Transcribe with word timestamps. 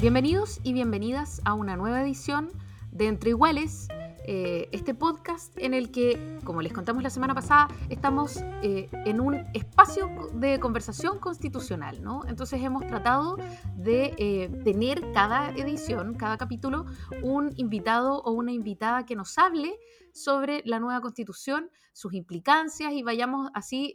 Bienvenidos 0.00 0.60
y 0.62 0.72
bienvenidas 0.72 1.42
a 1.44 1.52
una 1.52 1.76
nueva 1.76 2.00
edición 2.00 2.50
de 2.90 3.06
Entre 3.06 3.30
Iguales, 3.30 3.86
eh, 4.26 4.66
este 4.72 4.94
podcast 4.94 5.52
en 5.58 5.74
el 5.74 5.90
que, 5.90 6.38
como 6.42 6.62
les 6.62 6.72
contamos 6.72 7.02
la 7.02 7.10
semana 7.10 7.34
pasada, 7.34 7.68
estamos 7.90 8.38
eh, 8.62 8.88
en 9.04 9.20
un 9.20 9.34
espacio 9.52 10.08
de 10.32 10.58
conversación 10.58 11.18
constitucional, 11.18 12.02
¿no? 12.02 12.22
Entonces 12.26 12.62
hemos 12.62 12.86
tratado 12.86 13.36
de 13.76 14.14
eh, 14.16 14.48
tener 14.64 15.12
cada 15.12 15.50
edición, 15.50 16.14
cada 16.14 16.38
capítulo, 16.38 16.86
un 17.22 17.52
invitado 17.56 18.22
o 18.22 18.30
una 18.30 18.52
invitada 18.52 19.04
que 19.04 19.16
nos 19.16 19.36
hable 19.36 19.78
sobre 20.14 20.62
la 20.64 20.80
nueva 20.80 21.02
constitución, 21.02 21.68
sus 21.92 22.14
implicancias 22.14 22.94
y 22.94 23.02
vayamos 23.02 23.50
así 23.52 23.94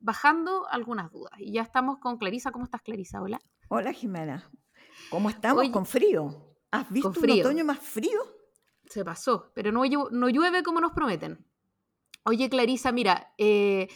bajando 0.00 0.66
algunas 0.70 1.12
dudas. 1.12 1.34
Y 1.36 1.52
ya 1.52 1.60
estamos 1.60 1.98
con 1.98 2.16
Clarisa. 2.16 2.52
¿Cómo 2.52 2.64
estás, 2.64 2.80
Clarisa? 2.80 3.20
Hola. 3.20 3.38
Hola, 3.68 3.92
Jimena. 3.92 4.50
¿Cómo 5.12 5.28
estamos? 5.28 5.68
con 5.68 5.84
frío. 5.84 6.56
¿Has 6.70 6.90
visto 6.90 7.12
un 7.20 7.30
otoño 7.30 7.66
más 7.66 7.78
frío? 7.78 8.18
Se 8.86 9.04
pasó, 9.04 9.52
pero 9.54 9.70
no, 9.70 9.82
no 10.10 10.28
llueve 10.30 10.62
como 10.62 10.80
nos 10.80 10.92
prometen. 10.92 11.46
Oye, 12.24 12.48
Clarisa, 12.48 12.92
mira, 12.92 13.34
eh, 13.36 13.88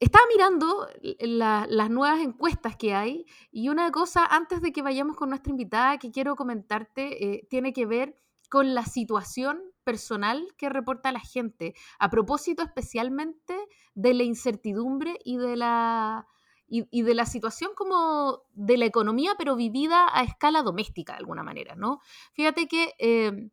estaba 0.00 0.24
mirando 0.26 0.88
las 1.20 1.90
nuevas 1.90 2.20
encuestas 2.20 2.76
que 2.76 2.92
hay 2.92 3.24
y 3.52 3.68
una 3.68 3.92
cosa, 3.92 4.26
antes 4.26 4.60
de 4.62 4.72
que 4.72 4.82
vayamos 4.82 5.16
con 5.16 5.28
nuestra 5.28 5.52
invitada, 5.52 5.98
que 5.98 6.10
quiero 6.10 6.34
comentarte, 6.34 7.24
eh, 7.24 7.46
tiene 7.48 7.72
que 7.72 7.86
ver 7.86 8.20
con 8.50 8.74
la 8.74 8.84
situación 8.84 9.62
personal 9.84 10.48
que 10.58 10.68
reporta 10.70 11.12
la 11.12 11.20
gente, 11.20 11.74
a 12.00 12.10
propósito 12.10 12.64
especialmente 12.64 13.56
de 13.94 14.12
la 14.12 14.24
incertidumbre 14.24 15.20
y 15.24 15.36
de 15.36 15.56
la 15.56 16.26
y, 16.68 17.02
de 17.02 17.14
la 17.14 17.26
situación 17.26 17.70
como 17.76 18.42
de 18.52 18.76
la 18.76 18.86
economía, 18.86 19.34
pero 19.38 19.56
vivida 19.56 20.08
a 20.12 20.22
escala 20.22 20.62
doméstica 20.62 21.12
de 21.12 21.20
alguna 21.20 21.42
manera, 21.42 21.74
¿no? 21.76 22.00
Fíjate 22.32 22.66
que 22.66 22.94
eh, 22.98 23.50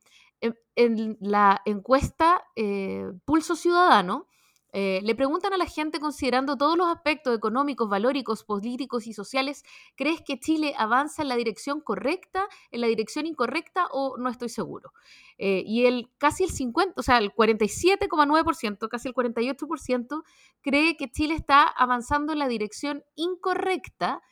en, 0.76 1.18
la 1.22 1.62
encuesta 1.66 2.44
eh, 2.56 3.12
Pulso 3.26 3.56
Ciudadano, 3.56 4.28
eh, 4.76 5.02
le 5.04 5.14
preguntan 5.14 5.54
a 5.54 5.58
la 5.58 5.68
gente, 5.68 6.00
considerando 6.00 6.58
todos 6.58 6.76
los 6.76 6.88
aspectos 6.88 7.38
económicos, 7.38 7.88
valóricos, 7.90 8.44
políticos 8.44 9.06
y 9.06 9.14
sociales, 9.14 9.64
¿crees 9.96 10.22
que 10.22 10.40
Chile 10.40 10.74
avanza 10.76 11.22
en 11.22 11.30
la 11.30 11.36
dirección 11.36 11.80
correcta, 11.80 12.48
en 12.72 12.82
la 12.82 12.88
dirección 12.88 13.28
incorrecta 13.28 13.88
o 13.92 14.18
no 14.18 14.30
estoy 14.30 14.50
seguro? 14.50 14.92
Eh, 15.38 15.64
y 15.66 15.86
el 15.86 16.10
casi 16.18 16.46
el 16.46 16.50
50, 16.50 17.00
o 17.00 17.04
sea, 17.04 17.20
el 17.20 17.32
47,9%, 17.32 18.90
casi 18.90 19.10
el 19.10 19.14
48%, 19.14 20.24
cree 20.62 20.98
que 20.98 21.12
Chile 21.12 21.36
está 21.36 21.64
avanzando 21.68 22.34
en 22.34 22.40
la 22.40 22.48
dirección 22.48 23.04
incorrecta 23.16 24.24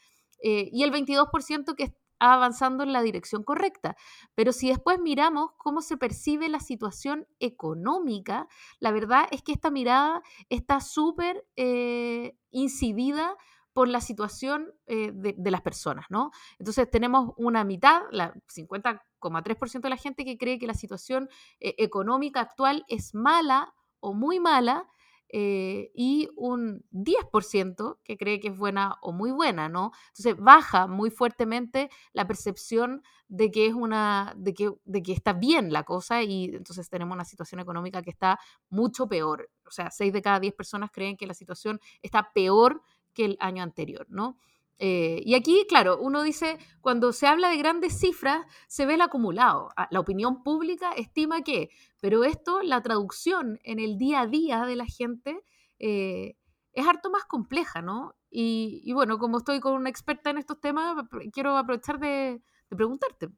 eh, 0.41 0.69
y 0.71 0.81
el 0.81 0.91
22% 0.91 1.75
que 1.75 1.93
avanzando 2.21 2.83
en 2.83 2.93
la 2.93 3.01
dirección 3.01 3.43
correcta. 3.43 3.95
Pero 4.35 4.53
si 4.53 4.69
después 4.69 4.99
miramos 4.99 5.51
cómo 5.57 5.81
se 5.81 5.97
percibe 5.97 6.47
la 6.49 6.59
situación 6.59 7.27
económica, 7.39 8.47
la 8.79 8.91
verdad 8.91 9.27
es 9.31 9.41
que 9.41 9.51
esta 9.51 9.71
mirada 9.71 10.21
está 10.49 10.79
súper 10.79 11.43
eh, 11.55 12.37
incidida 12.51 13.35
por 13.73 13.87
la 13.87 14.01
situación 14.01 14.71
eh, 14.85 15.11
de, 15.13 15.51
las 15.51 15.61
personas, 15.61 16.05
¿no? 16.09 16.31
Entonces 16.59 16.89
tenemos 16.91 17.33
una 17.37 17.63
mitad, 17.63 18.01
la 18.11 18.33
50,3% 18.53 19.81
de 19.81 19.89
la 19.89 19.97
gente 19.97 20.25
que 20.25 20.37
cree 20.37 20.59
que 20.59 20.67
la 20.67 20.73
situación 20.73 21.29
eh, 21.59 21.75
económica 21.77 22.41
actual 22.41 22.83
es 22.87 23.15
mala 23.15 23.73
o 23.99 24.13
muy 24.13 24.39
mala, 24.39 24.87
eh, 25.33 25.91
y 25.95 26.29
un 26.35 26.83
10% 26.91 27.99
que 28.03 28.17
cree 28.17 28.39
que 28.39 28.49
es 28.49 28.57
buena 28.57 28.97
o 29.01 29.13
muy 29.13 29.31
buena, 29.31 29.69
¿no? 29.69 29.91
Entonces 30.09 30.35
baja 30.37 30.87
muy 30.87 31.09
fuertemente 31.09 31.89
la 32.13 32.27
percepción 32.27 33.01
de 33.27 33.49
que 33.49 33.67
es 33.67 33.73
una, 33.73 34.33
de 34.35 34.53
que, 34.53 34.71
de 34.83 35.01
que 35.01 35.13
está 35.13 35.33
bien 35.33 35.71
la 35.71 35.83
cosa 35.83 36.21
y 36.21 36.45
entonces 36.45 36.89
tenemos 36.89 37.15
una 37.15 37.25
situación 37.25 37.61
económica 37.61 38.01
que 38.01 38.09
está 38.09 38.39
mucho 38.69 39.07
peor. 39.07 39.49
O 39.65 39.71
sea, 39.71 39.89
6 39.89 40.11
de 40.11 40.21
cada 40.21 40.39
10 40.39 40.53
personas 40.53 40.91
creen 40.91 41.15
que 41.15 41.27
la 41.27 41.33
situación 41.33 41.79
está 42.01 42.31
peor 42.33 42.81
que 43.13 43.25
el 43.25 43.37
año 43.39 43.63
anterior, 43.63 44.05
¿no? 44.09 44.37
Eh, 44.83 45.21
y 45.23 45.35
aquí, 45.35 45.63
claro, 45.69 45.99
uno 46.01 46.23
dice, 46.23 46.57
cuando 46.81 47.13
se 47.13 47.27
habla 47.27 47.49
de 47.49 47.57
grandes 47.57 47.99
cifras, 47.99 48.47
se 48.67 48.87
ve 48.87 48.95
el 48.95 49.01
acumulado. 49.01 49.69
Ah, 49.77 49.87
la 49.91 49.99
opinión 49.99 50.41
pública 50.41 50.91
estima 50.93 51.43
que, 51.43 51.69
pero 51.99 52.23
esto, 52.23 52.63
la 52.63 52.81
traducción 52.81 53.59
en 53.63 53.77
el 53.77 53.99
día 53.99 54.21
a 54.21 54.27
día 54.27 54.65
de 54.65 54.75
la 54.75 54.87
gente, 54.87 55.39
eh, 55.77 56.35
es 56.73 56.87
harto 56.87 57.11
más 57.11 57.25
compleja, 57.25 57.83
¿no? 57.83 58.15
Y, 58.31 58.91
bueno, 58.93 59.19
como 59.19 59.37
estoy 59.37 59.59
con 59.59 59.73
una 59.73 59.89
experta 59.89 60.31
en 60.31 60.39
estos 60.39 60.59
temas, 60.59 60.95
quiero 61.31 61.55
aprovechar 61.57 61.99
de, 61.99 62.41
preguntarte. 62.69 63.29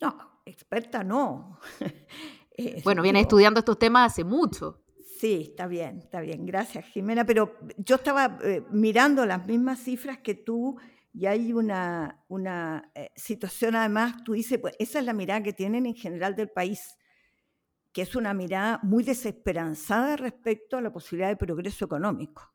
No, 0.00 0.40
experta 0.44 1.02
no. 1.02 1.58
bueno, 2.84 3.02
viene 3.02 3.18
estudiando 3.18 3.58
estos 3.58 3.76
temas 3.76 4.12
hace 4.12 4.22
mucho. 4.22 4.84
Sí, 5.20 5.48
está 5.50 5.66
bien, 5.66 5.98
está 5.98 6.22
bien. 6.22 6.46
Gracias, 6.46 6.86
Jimena. 6.86 7.26
Pero 7.26 7.58
yo 7.76 7.96
estaba 7.96 8.38
eh, 8.42 8.64
mirando 8.70 9.26
las 9.26 9.46
mismas 9.46 9.78
cifras 9.80 10.16
que 10.20 10.34
tú 10.34 10.78
y 11.12 11.26
hay 11.26 11.52
una, 11.52 12.24
una 12.28 12.90
eh, 12.94 13.10
situación, 13.14 13.76
además, 13.76 14.24
tú 14.24 14.32
dices, 14.32 14.58
pues 14.58 14.74
esa 14.78 14.98
es 14.98 15.04
la 15.04 15.12
mirada 15.12 15.42
que 15.42 15.52
tienen 15.52 15.84
en 15.84 15.94
general 15.94 16.34
del 16.36 16.48
país, 16.48 16.96
que 17.92 18.00
es 18.00 18.16
una 18.16 18.32
mirada 18.32 18.80
muy 18.82 19.04
desesperanzada 19.04 20.16
respecto 20.16 20.78
a 20.78 20.80
la 20.80 20.90
posibilidad 20.90 21.28
de 21.28 21.36
progreso 21.36 21.84
económico. 21.84 22.54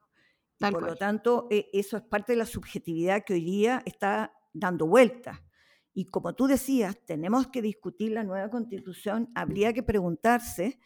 por 0.57 0.81
lo 0.81 0.95
tanto, 0.95 1.47
eh, 1.51 1.69
eso 1.71 1.97
es 1.97 2.03
parte 2.03 2.31
de 2.31 2.39
la 2.39 2.47
subjetividad 2.47 3.23
que 3.23 3.35
hoy 3.35 3.45
día 3.45 3.83
está 3.85 4.33
dando 4.53 4.87
vuelta. 4.87 5.45
Y 5.93 6.05
como 6.05 6.33
tú 6.33 6.47
decías, 6.47 6.97
tenemos 7.05 7.45
que 7.45 7.61
discutir 7.61 8.13
la 8.13 8.23
nueva 8.23 8.49
constitución, 8.49 9.29
habría 9.35 9.71
que 9.71 9.83
preguntarse 9.83 10.79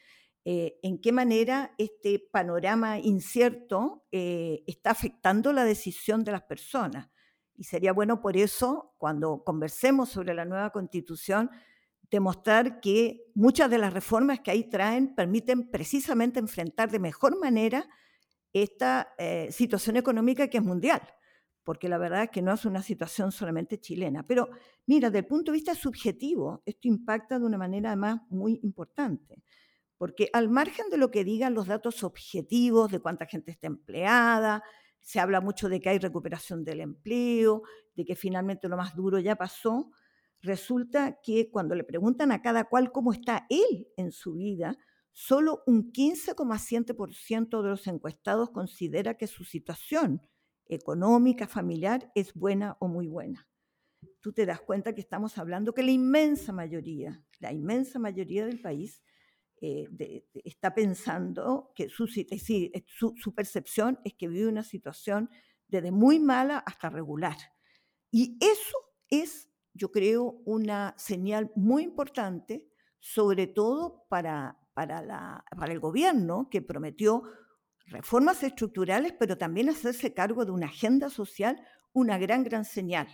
eh, 0.46 0.80
en 0.84 1.00
qué 1.02 1.12
manera 1.12 1.74
este 1.78 2.20
panorama 2.32 2.98
incierto 3.00 4.06
eh, 4.12 4.64
está 4.68 4.92
afectando 4.92 5.52
la 5.52 5.66
decisión 5.66 6.24
de 6.24 6.32
las 6.32 6.44
personas. 6.44 7.10
Y 7.56 7.66
sería 7.66 7.92
bueno 7.92 8.22
por 8.22 8.38
eso, 8.38 8.96
cuando 8.98 9.44
conversemos 9.44 10.10
sobre 10.10 10.34
la 10.34 10.46
nueva 10.46 10.70
constitución, 10.72 11.50
demostrar 12.10 12.80
que 12.80 13.26
muchas 13.36 13.70
de 13.70 13.78
las 13.78 13.94
reformas 13.94 14.40
que 14.40 14.52
ahí 14.52 14.70
traen 14.70 15.14
permiten 15.14 15.70
precisamente 15.70 16.40
enfrentar 16.40 16.90
de 16.90 17.00
mejor 17.00 17.38
manera 17.38 17.88
esta 18.54 19.14
eh, 19.18 19.50
situación 19.52 19.98
económica 19.98 20.48
que 20.48 20.58
es 20.58 20.64
mundial, 20.64 21.02
porque 21.64 21.90
la 21.90 21.98
verdad 21.98 22.24
es 22.24 22.30
que 22.30 22.42
no 22.42 22.54
es 22.54 22.66
una 22.66 22.82
situación 22.82 23.32
solamente 23.34 23.80
chilena. 23.80 24.26
Pero 24.26 24.50
mira, 24.88 25.10
desde 25.10 25.20
el 25.20 25.28
punto 25.28 25.52
de 25.52 25.58
vista 25.58 25.76
subjetivo, 25.76 26.64
esto 26.66 26.88
impacta 26.88 27.38
de 27.38 27.46
una 27.46 27.58
manera 27.58 27.90
además 27.90 28.22
muy 28.30 28.60
importante 28.64 29.44
porque 30.00 30.30
al 30.32 30.50
margen 30.50 30.90
de 30.90 30.98
lo 30.98 31.12
que 31.12 31.26
digan 31.26 31.54
los 31.54 31.68
datos 31.68 32.06
objetivos 32.06 32.90
de 32.90 33.02
cuánta 33.02 33.26
gente 33.26 33.52
está 33.52 33.68
empleada, 33.68 34.64
se 35.02 35.20
habla 35.20 35.42
mucho 35.42 35.68
de 35.68 35.82
que 35.82 35.90
hay 35.90 36.00
recuperación 36.00 36.64
del 36.64 36.80
empleo, 36.80 37.64
de 37.96 38.06
que 38.06 38.16
finalmente 38.16 38.70
lo 38.70 38.78
más 38.78 38.96
duro 38.96 39.20
ya 39.20 39.36
pasó, 39.36 39.92
resulta 40.42 41.20
que 41.22 41.52
cuando 41.52 41.76
le 41.76 41.84
preguntan 41.84 42.32
a 42.32 42.42
cada 42.42 42.64
cual 42.64 42.94
cómo 42.94 43.12
está 43.12 43.46
él 43.50 43.90
en 43.98 44.14
su 44.14 44.36
vida, 44.36 44.78
solo 45.12 45.64
un 45.68 45.92
15,7% 45.92 47.62
de 47.62 47.70
los 47.70 47.86
encuestados 47.88 48.52
considera 48.52 49.16
que 49.16 49.28
su 49.28 49.44
situación 49.44 50.22
económica, 50.66 51.46
familiar, 51.46 52.10
es 52.16 52.34
buena 52.34 52.78
o 52.80 52.88
muy 52.88 53.08
buena. 53.08 53.50
Tú 54.22 54.32
te 54.32 54.46
das 54.46 54.62
cuenta 54.62 54.96
que 54.96 55.02
estamos 55.02 55.38
hablando 55.38 55.74
que 55.74 55.84
la 55.84 55.92
inmensa 55.92 56.54
mayoría, 56.54 57.22
la 57.40 57.52
inmensa 57.52 58.00
mayoría 58.00 58.46
del 58.46 58.62
país 58.62 59.02
eh, 59.62 60.24
está 60.46 60.74
pensando 60.74 61.72
que 61.76 61.90
su, 61.90 62.08
su, 62.08 63.36
percepción 63.36 64.00
es 64.06 64.14
que 64.14 64.28
vive 64.28 64.48
una 64.48 64.64
situación 64.64 65.30
desde 65.68 65.92
muy 65.92 66.20
mala 66.20 66.60
hasta 66.60 66.90
regular. 66.90 67.36
Y 68.12 68.38
eso 68.40 68.78
es, 69.10 69.50
yo 69.74 69.92
creo, 69.92 70.42
una 70.46 70.96
señal 70.98 71.52
muy 71.56 71.84
importante, 71.84 72.70
sobre 73.00 73.48
todo 73.48 74.06
para, 74.10 74.58
para, 74.74 75.02
la, 75.02 75.44
para 75.58 75.74
el 75.74 75.80
gobierno, 75.80 76.48
que 76.50 76.62
prometió 76.62 77.24
reformas 77.88 78.44
estructurales, 78.44 79.14
pero 79.20 79.38
también 79.38 79.70
hacerse 79.70 80.14
cargo 80.14 80.46
de 80.46 80.52
una 80.52 80.68
agenda 80.68 81.10
social, 81.10 81.62
una 81.92 82.18
gran, 82.18 82.44
gran 82.44 82.66
señal. 82.66 83.08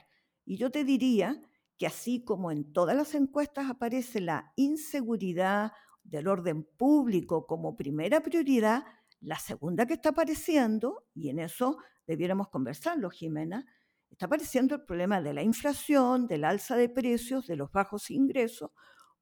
Y 0.45 0.57
yo 0.57 0.69
te 0.69 0.83
diría 0.83 1.41
que 1.77 1.87
así 1.87 2.23
como 2.23 2.51
en 2.51 2.71
todas 2.71 2.95
las 2.95 3.15
encuestas 3.15 3.69
aparece 3.69 4.21
la 4.21 4.53
inseguridad 4.55 5.71
del 6.05 6.27
orden 6.27 6.63
público 6.63 7.45
como 7.45 7.75
primera 7.75 8.21
prioridad, 8.21 8.85
la 9.19 9.39
segunda 9.39 9.85
que 9.85 9.95
está 9.95 10.09
apareciendo, 10.09 11.07
y 11.13 11.29
en 11.29 11.39
eso 11.39 11.77
debiéramos 12.05 12.49
conversarlo, 12.49 13.09
Jimena, 13.09 13.65
está 14.09 14.27
apareciendo 14.27 14.75
el 14.75 14.85
problema 14.85 15.21
de 15.21 15.33
la 15.33 15.43
inflación, 15.43 16.27
del 16.27 16.43
alza 16.43 16.75
de 16.75 16.89
precios, 16.89 17.47
de 17.47 17.55
los 17.55 17.71
bajos 17.71 18.11
ingresos, 18.11 18.71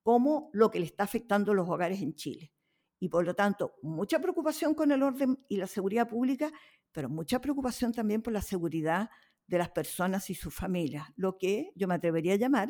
como 0.01 0.50
lo 0.53 0.69
que 0.69 0.80
le 0.80 0.85
está 0.85 1.06
afectando 1.06 1.53
a 1.53 1.56
los 1.56 1.69
hogares 1.69 2.01
en 2.01 2.13
Chile. 2.13 2.51
Y 3.00 3.09
por 3.09 3.25
lo 3.25 3.33
tanto, 3.33 3.75
mucha 3.81 4.19
preocupación 4.19 4.75
con 4.75 4.91
el 4.91 5.01
orden 5.01 5.44
y 5.47 5.57
la 5.57 5.68
seguridad 5.68 6.07
pública, 6.07 6.51
pero 6.91 7.09
mucha 7.09 7.39
preocupación 7.39 7.94
también 7.94 8.21
por 8.21 8.33
la 8.33 8.41
seguridad 8.41 9.09
de 9.47 9.57
las 9.57 9.69
personas 9.69 10.29
y 10.29 10.36
sus 10.36 10.53
familias, 10.53 11.07
lo 11.15 11.38
que 11.38 11.71
yo 11.75 11.88
me 11.88 11.95
atrevería 11.95 12.33
a 12.33 12.38
llamar 12.38 12.69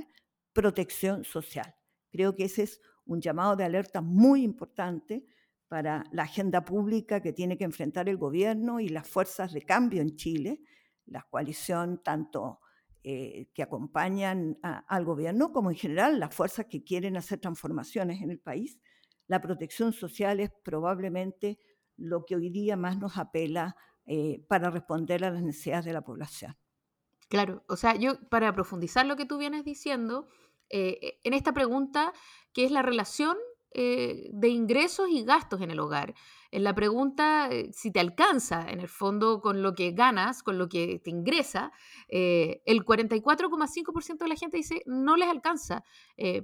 protección 0.54 1.24
social. 1.24 1.76
Creo 2.12 2.36
que 2.36 2.46
ese 2.46 2.64
es 2.64 2.82
un 3.06 3.22
llamado 3.22 3.56
de 3.56 3.64
alerta 3.64 4.02
muy 4.02 4.44
importante 4.44 5.26
para 5.68 6.04
la 6.12 6.24
agenda 6.24 6.64
pública 6.64 7.22
que 7.22 7.34
tiene 7.34 7.58
que 7.58 7.64
enfrentar 7.64 8.08
el 8.08 8.18
gobierno 8.18 8.80
y 8.80 8.90
las 8.90 9.08
fuerzas 9.08 9.54
de 9.54 9.64
cambio 9.64 10.02
en 10.02 10.16
Chile, 10.16 10.62
la 11.06 11.26
coalición 11.30 12.02
tanto 12.04 12.60
eh, 13.04 13.50
que 13.54 13.64
acompañan 13.64 14.58
al 14.62 15.04
gobierno 15.04 15.52
como 15.52 15.72
en 15.72 15.76
general 15.76 16.20
las 16.20 16.34
fuerzas 16.34 16.68
que 16.68 16.84
quieren 16.84 17.18
hacer 17.18 17.40
transformaciones 17.40 18.22
en 18.22 18.30
el 18.30 18.40
país. 18.40 18.80
La 19.28 19.42
protección 19.42 19.94
social 19.94 20.40
es 20.40 20.52
probablemente 20.64 21.60
lo 21.98 22.24
que 22.24 22.36
hoy 22.36 22.50
día 22.50 22.78
más 22.78 22.98
nos 23.00 23.18
apela 23.18 23.76
eh, 24.06 24.46
para 24.48 24.70
responder 24.70 25.24
a 25.26 25.32
las 25.32 25.44
necesidades 25.44 25.86
de 25.86 25.94
la 25.94 26.04
población. 26.04 26.56
Claro, 27.30 27.64
o 27.68 27.78
sea, 27.78 27.96
yo 27.96 28.20
para 28.30 28.54
profundizar 28.54 29.06
lo 29.06 29.16
que 29.16 29.26
tú 29.26 29.38
vienes 29.38 29.66
diciendo, 29.66 30.28
eh, 30.76 31.20
en 31.24 31.36
esta 31.36 31.54
pregunta, 31.54 32.14
que 32.52 32.66
es 32.66 32.72
la 32.72 32.82
relación 32.82 33.38
eh, 33.76 34.28
de 34.34 34.50
ingresos 34.50 35.08
y 35.08 35.24
gastos 35.24 35.62
en 35.62 35.70
el 35.70 35.80
hogar. 35.80 36.16
En 36.50 36.64
la 36.64 36.74
pregunta 36.74 37.48
eh, 37.52 37.70
si 37.72 37.92
te 37.92 38.00
alcanza, 38.00 38.68
en 38.68 38.80
el 38.80 38.88
fondo, 38.88 39.40
con 39.40 39.62
lo 39.62 39.76
que 39.76 39.92
ganas, 39.92 40.42
con 40.42 40.58
lo 40.58 40.70
que 40.70 41.00
te 41.04 41.12
ingresa, 41.12 41.72
el 42.08 42.84
44,5% 42.86 44.18
de 44.18 44.28
la 44.28 44.36
gente 44.36 44.58
dice 44.58 44.82
no 44.88 45.16
les 45.16 45.30
alcanza 45.30 45.84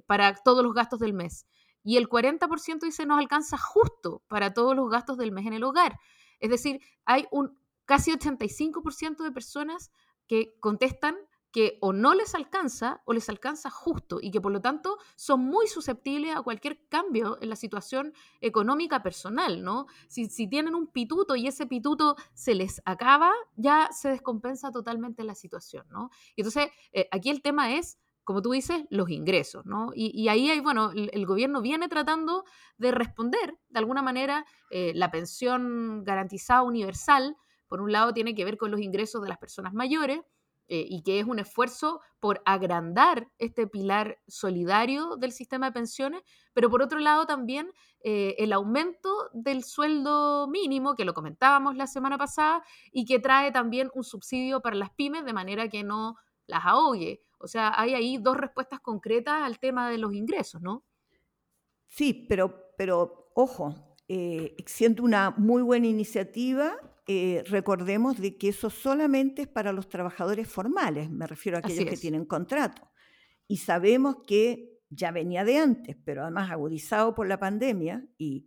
para 0.06 0.36
todos 0.36 0.64
los 0.64 0.76
gastos 0.76 1.00
del 1.00 1.14
mes. 1.14 1.48
Y 1.84 1.98
el 1.98 2.08
40% 2.08 2.82
dice 2.82 3.08
nos 3.08 3.18
alcanza 3.18 3.58
justo 3.58 4.22
para 4.28 4.54
todos 4.54 4.76
los 4.76 4.92
gastos 4.92 5.18
del 5.18 5.32
mes 5.32 5.48
en 5.48 5.54
el 5.54 5.64
hogar. 5.64 5.98
Es 6.40 6.52
decir, 6.52 6.82
hay 7.06 7.26
un 7.32 7.58
casi 7.86 8.12
85% 8.12 9.24
de 9.24 9.32
personas 9.32 9.92
que 10.28 10.54
contestan 10.60 11.16
que 11.52 11.78
o 11.82 11.94
no 11.94 12.14
les 12.14 12.36
alcanza 12.36 13.02
o 13.06 13.14
les 13.14 13.30
alcanza 13.30 13.70
justo 13.70 14.20
y 14.22 14.32
que 14.32 14.42
por 14.42 14.52
lo 14.52 14.62
tanto 14.62 14.98
son 15.16 15.42
muy 15.42 15.68
susceptibles 15.68 16.36
a 16.36 16.42
cualquier 16.42 16.88
cambio 16.88 17.38
en 17.42 17.50
la 17.50 17.56
situación 17.56 18.14
económica 18.40 19.02
personal, 19.02 19.64
¿no? 19.64 19.88
Si, 20.08 20.28
tienen 20.48 20.76
un 20.76 20.88
pituto 20.88 21.36
y 21.36 21.48
ese 21.48 21.66
pituto 21.66 22.16
se 22.34 22.56
les 22.56 22.82
acaba, 22.86 23.32
ya 23.56 23.90
se 23.92 24.10
descompensa 24.10 24.72
totalmente 24.72 25.24
la 25.24 25.36
situación, 25.36 25.86
¿no? 25.90 26.10
Y 26.36 26.42
entonces, 26.42 26.70
eh, 26.92 27.08
aquí 27.12 27.30
el 27.30 27.42
tema 27.42 27.76
es, 27.76 28.00
como 28.24 28.42
tú 28.42 28.52
dices, 28.52 28.86
los 28.90 29.10
ingresos, 29.10 29.66
¿no? 29.66 29.92
Y, 29.94 30.28
ahí 30.28 30.50
hay, 30.50 30.60
bueno, 30.60 30.92
el, 30.92 31.26
gobierno 31.26 31.62
viene 31.62 31.88
tratando 31.88 32.46
de 32.78 32.92
responder, 32.92 33.58
de 33.70 33.80
alguna 33.80 34.02
manera, 34.02 34.46
eh, 34.70 34.92
la 34.96 35.12
pensión 35.12 36.04
garantizada 36.04 36.62
universal, 36.62 37.38
por 37.68 37.82
un 37.82 37.92
lado, 37.92 38.14
tiene 38.14 38.34
que 38.36 38.46
ver 38.46 38.58
con 38.58 38.72
los 38.72 38.82
ingresos 38.82 39.22
de 39.22 39.30
las 39.30 39.38
personas 39.38 39.74
mayores 39.74 40.22
eh, 40.72 40.86
y 40.88 41.02
que 41.02 41.20
es 41.20 41.26
un 41.26 41.40
esfuerzo 41.40 42.00
por 42.20 42.42
agrandar 42.46 43.28
este 43.40 43.66
pilar 43.66 44.20
solidario 44.28 45.16
del 45.18 45.32
sistema 45.32 45.66
de 45.66 45.72
pensiones, 45.72 46.22
pero 46.54 46.70
por 46.70 46.84
otro 46.84 47.00
lado 47.00 47.26
también 47.26 47.72
eh, 48.04 48.36
el 48.38 48.54
aumento 48.54 49.10
del 49.34 49.64
sueldo 49.64 50.48
mínimo, 50.48 50.96
que 50.96 51.06
lo 51.06 51.16
comentábamos 51.16 51.76
la 51.76 51.88
semana 51.88 52.20
pasada, 52.20 52.64
y 52.92 53.06
que 53.06 53.18
trae 53.18 53.52
también 53.52 53.90
un 53.96 54.04
subsidio 54.04 54.62
para 54.62 54.76
las 54.76 54.92
pymes 54.92 55.26
de 55.26 55.34
manera 55.34 55.68
que 55.70 55.84
no 55.84 56.18
las 56.46 56.64
ahogue. 56.66 57.24
O 57.40 57.48
sea, 57.48 57.74
hay 57.76 57.96
ahí 57.96 58.18
dos 58.18 58.38
respuestas 58.38 58.80
concretas 58.80 59.42
al 59.42 59.58
tema 59.58 59.90
de 59.90 59.98
los 59.98 60.14
ingresos, 60.14 60.62
¿no? 60.62 60.84
Sí, 61.88 62.28
pero, 62.30 62.74
pero 62.78 63.32
ojo, 63.34 63.74
eh, 64.08 64.56
siendo 64.68 65.04
una 65.04 65.32
muy 65.32 65.64
buena 65.64 65.88
iniciativa, 65.88 66.78
eh, 67.12 67.44
recordemos 67.48 68.20
de 68.20 68.38
que 68.38 68.50
eso 68.50 68.70
solamente 68.70 69.42
es 69.42 69.48
para 69.48 69.74
los 69.74 69.90
trabajadores 69.90 70.48
formales, 70.48 71.10
me 71.10 71.26
refiero 71.26 71.58
a 71.58 71.60
aquellos 71.60 71.86
que 71.86 71.98
tienen 71.98 72.24
contrato. 72.24 72.92
Y 73.48 73.58
sabemos 73.58 74.18
que 74.28 74.80
ya 74.92 75.10
venía 75.10 75.44
de 75.44 75.58
antes, 75.58 75.98
pero 76.06 76.22
además 76.22 76.52
agudizado 76.52 77.16
por 77.16 77.28
la 77.28 77.40
pandemia, 77.40 78.08
y 78.20 78.46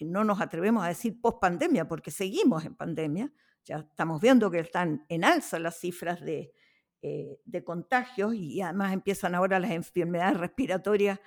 no 0.00 0.24
nos 0.24 0.40
atrevemos 0.40 0.84
a 0.84 0.88
decir 0.88 1.20
post 1.20 1.40
pandemia, 1.40 1.86
porque 1.86 2.10
seguimos 2.10 2.64
en 2.64 2.74
pandemia, 2.74 3.32
ya 3.62 3.76
estamos 3.76 4.20
viendo 4.20 4.50
que 4.50 4.58
están 4.58 5.06
en 5.08 5.22
alza 5.22 5.60
las 5.60 5.78
cifras 5.78 6.20
de, 6.20 6.52
eh, 7.00 7.38
de 7.44 7.62
contagios 7.62 8.34
y 8.34 8.60
además 8.60 8.92
empiezan 8.92 9.36
ahora 9.36 9.60
las 9.60 9.70
enfermedades 9.70 10.36
respiratorias 10.36 11.20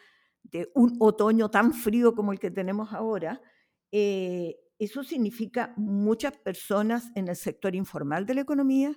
de 0.44 0.69
un 0.75 0.98
otoño 1.00 1.50
tan 1.50 1.74
frío 1.74 2.13
como 2.13 2.33
el 2.33 2.39
que 2.39 2.51
tenemos 2.51 2.92
ahora. 2.92 3.42
Eh, 3.89 4.57
eso 4.81 5.03
significa 5.03 5.75
muchas 5.77 6.35
personas 6.37 7.11
en 7.13 7.27
el 7.27 7.35
sector 7.35 7.75
informal 7.75 8.25
de 8.25 8.33
la 8.33 8.41
economía, 8.41 8.95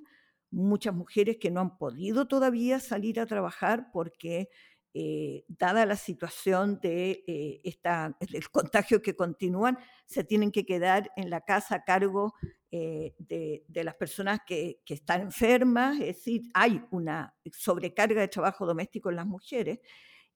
muchas 0.51 0.95
mujeres 0.95 1.37
que 1.39 1.51
no 1.51 1.61
han 1.61 1.77
podido 1.77 2.27
todavía 2.27 2.81
salir 2.81 3.21
a 3.21 3.27
trabajar 3.27 3.91
porque, 3.93 4.49
eh, 4.95 5.45
dada 5.47 5.85
la 5.85 5.97
situación 5.97 6.81
de 6.81 7.23
eh, 7.27 7.61
esta, 7.65 8.17
del 8.19 8.49
contagio 8.49 9.03
que 9.03 9.15
continúan, 9.15 9.77
se 10.07 10.25
tienen 10.25 10.53
que 10.53 10.65
quedar 10.65 11.11
en 11.17 11.29
la 11.29 11.43
casa 11.43 11.75
a 11.75 11.85
cargo 11.85 12.33
eh, 12.71 13.15
de, 13.19 13.85
las 13.85 13.97
personas 13.97 14.41
que, 14.47 14.81
están 14.87 15.21
enfermas, 15.21 16.01
es 16.01 16.17
decir, 16.17 16.45
hay 16.55 16.83
una 16.93 17.35
sobrecarga 17.53 18.23
de 18.23 18.29
trabajo 18.29 18.65
doméstico 18.65 19.11
en 19.11 19.17
las 19.17 19.27
mujeres. 19.27 19.81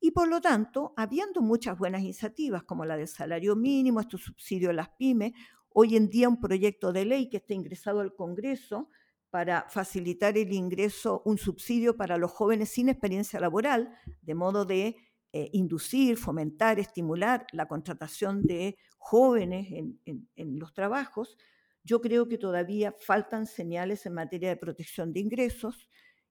Y 0.01 0.13
por 0.13 0.29
lo 0.29 0.41
tanto, 0.41 0.95
habiendo 0.97 1.41
muchas 1.43 1.77
buenas 1.77 2.03
iniciativas 2.03 2.63
como 2.63 2.85
la 2.85 2.97
del 2.97 3.09
salario 3.09 3.57
mínimo, 3.57 4.01
estos 4.01 4.23
subsidios 4.23 4.71
a 4.71 4.75
las 4.75 4.91
pymes, 4.91 5.33
hoy 5.71 5.97
en 5.97 6.09
día 6.09 6.29
un 6.29 6.41
proyecto 6.41 6.93
de 6.93 7.05
ley 7.05 7.29
que 7.29 7.39
está 7.39 7.55
ingresado 7.55 8.01
al 8.01 8.15
Congreso 8.15 8.89
para 9.31 9.67
facilitar 9.69 10.39
el 10.39 10.53
ingreso, 10.53 11.23
un 11.25 11.37
subsidio 11.37 11.97
para 11.97 12.17
los 12.17 12.31
jóvenes 12.31 12.71
sin 12.71 12.89
experiencia 12.89 13.41
laboral, 13.41 13.93
de 14.23 14.35
modo 14.35 14.65
de 14.65 14.97
eh, 15.33 15.51
inducir, 15.53 16.17
fomentar, 16.17 16.79
estimular 16.79 17.47
la 17.53 17.67
contratación 17.67 18.43
de 18.43 18.79
jóvenes 18.97 19.67
en, 19.71 20.29
en 20.35 20.59
los 20.59 20.73
trabajos. 20.73 21.37
Yo 21.85 22.01
creo 22.01 22.29
que 22.29 22.39
todavía 22.39 22.95
faltan 22.99 23.47
señales 23.47 24.07
en 24.07 24.15
materia 24.15 24.49
de 24.49 24.57
protección 24.57 25.13
de 25.13 25.21
ingresos 25.21 25.89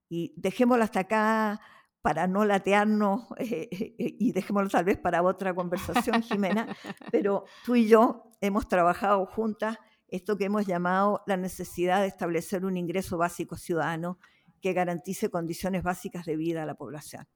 y 0.09 0.33
dejémoslo 0.37 0.83
hasta 0.83 1.01
acá, 1.01 1.59
para 2.07 2.25
no 2.25 2.45
latearnos 2.45 3.25
eh, 3.37 3.67
eh, 3.69 3.95
eh, 3.99 4.15
y 4.17 4.31
dejémoslo 4.31 4.69
tal 4.69 4.85
vez 4.85 4.97
para 4.97 5.21
otra 5.21 5.53
conversación, 5.53 6.23
Jimena, 6.23 6.65
pero 7.11 7.43
tú 7.65 7.75
y 7.75 7.85
yo 7.85 8.31
hemos 8.39 8.69
trabajado 8.69 9.25
juntas 9.25 9.77
esto 10.07 10.37
que 10.37 10.45
hemos 10.45 10.65
llamado 10.65 11.21
la 11.27 11.35
necesidad 11.35 11.99
de 11.99 12.07
establecer 12.07 12.63
un 12.63 12.77
ingreso 12.77 13.17
básico 13.17 13.57
ciudadano 13.57 14.19
que 14.61 14.71
garantice 14.71 15.29
condiciones 15.29 15.83
básicas 15.83 16.25
de 16.25 16.37
vida 16.37 16.63
a 16.63 16.65
la 16.65 16.75
población. 16.75 17.27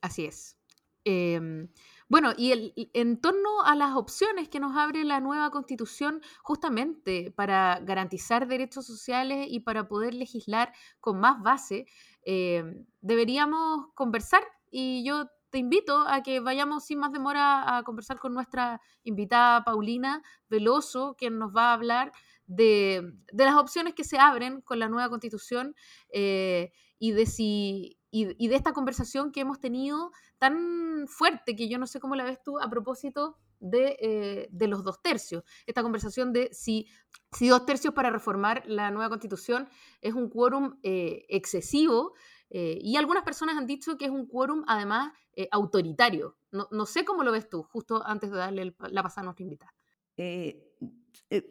Así 0.00 0.24
es. 0.24 0.58
Em, 1.04 1.68
bueno, 2.08 2.32
y 2.36 2.52
el, 2.52 2.74
en 2.92 3.20
torno 3.20 3.62
a 3.64 3.74
las 3.74 3.96
opciones 3.96 4.48
que 4.48 4.60
nos 4.60 4.76
abre 4.76 5.04
la 5.04 5.20
nueva 5.20 5.50
constitución 5.50 6.20
justamente 6.42 7.32
para 7.34 7.80
garantizar 7.80 8.46
derechos 8.46 8.86
sociales 8.86 9.46
y 9.50 9.60
para 9.60 9.88
poder 9.88 10.14
legislar 10.14 10.72
con 11.00 11.18
más 11.18 11.42
base, 11.42 11.86
Em, 12.24 12.86
deberíamos 13.00 13.86
conversar 13.94 14.42
y 14.70 15.04
yo 15.04 15.26
te 15.50 15.58
invito 15.58 15.98
a 16.06 16.22
que 16.22 16.40
vayamos 16.40 16.84
sin 16.84 16.98
más 17.00 17.12
demora 17.12 17.76
a 17.76 17.82
conversar 17.82 18.18
con 18.18 18.32
nuestra 18.32 18.80
invitada 19.02 19.64
Paulina 19.64 20.22
Veloso, 20.48 21.14
quien 21.18 21.38
nos 21.38 21.54
va 21.54 21.70
a 21.70 21.74
hablar 21.74 22.12
de, 22.46 23.12
las 23.32 23.56
opciones 23.56 23.94
que 23.94 24.04
se 24.04 24.18
abren 24.18 24.60
con 24.62 24.78
la 24.78 24.88
nueva 24.88 25.08
constitución 25.10 25.74
eh, 26.12 26.72
y, 26.98 27.12
de 27.12 27.26
si, 27.26 27.98
y, 28.14 28.48
de 28.48 28.54
esta 28.54 28.74
conversación 28.74 29.32
que 29.32 29.40
hemos 29.40 29.58
tenido 29.58 30.12
tan 30.38 31.06
fuerte, 31.08 31.56
que 31.56 31.66
yo 31.68 31.78
no 31.78 31.86
sé 31.86 31.98
cómo 31.98 32.14
la 32.14 32.24
ves 32.24 32.42
tú 32.42 32.60
a 32.60 32.68
propósito 32.68 33.38
de, 33.58 33.96
eh, 34.00 34.48
de 34.50 34.68
los 34.68 34.84
dos 34.84 35.00
tercios. 35.02 35.44
Esta 35.66 35.82
conversación 35.82 36.32
de 36.32 36.50
si 36.52 36.88
si 37.32 37.48
dos 37.48 37.64
tercios 37.64 37.94
para 37.94 38.10
reformar 38.10 38.62
la 38.66 38.90
nueva 38.90 39.08
constitución 39.08 39.66
es 40.02 40.12
un 40.12 40.28
quórum 40.28 40.78
eh, 40.82 41.24
excesivo, 41.30 42.12
eh, 42.50 42.78
y 42.82 42.96
algunas 42.96 43.24
personas 43.24 43.56
han 43.56 43.66
dicho 43.66 43.96
que 43.96 44.04
es 44.04 44.10
un 44.10 44.26
quórum 44.26 44.62
además 44.68 45.12
autoritario. 45.50 46.36
No, 46.50 46.84
sé 46.84 47.06
cómo 47.06 47.24
lo 47.24 47.32
ves 47.32 47.48
tú, 47.48 47.62
justo 47.62 48.06
antes 48.06 48.30
de 48.30 48.36
darle 48.36 48.76
la 48.90 49.02
pasada 49.02 49.22
a 49.22 49.24
nuestra 49.24 49.44
invitada. 49.44 49.74
eh, 50.18 50.71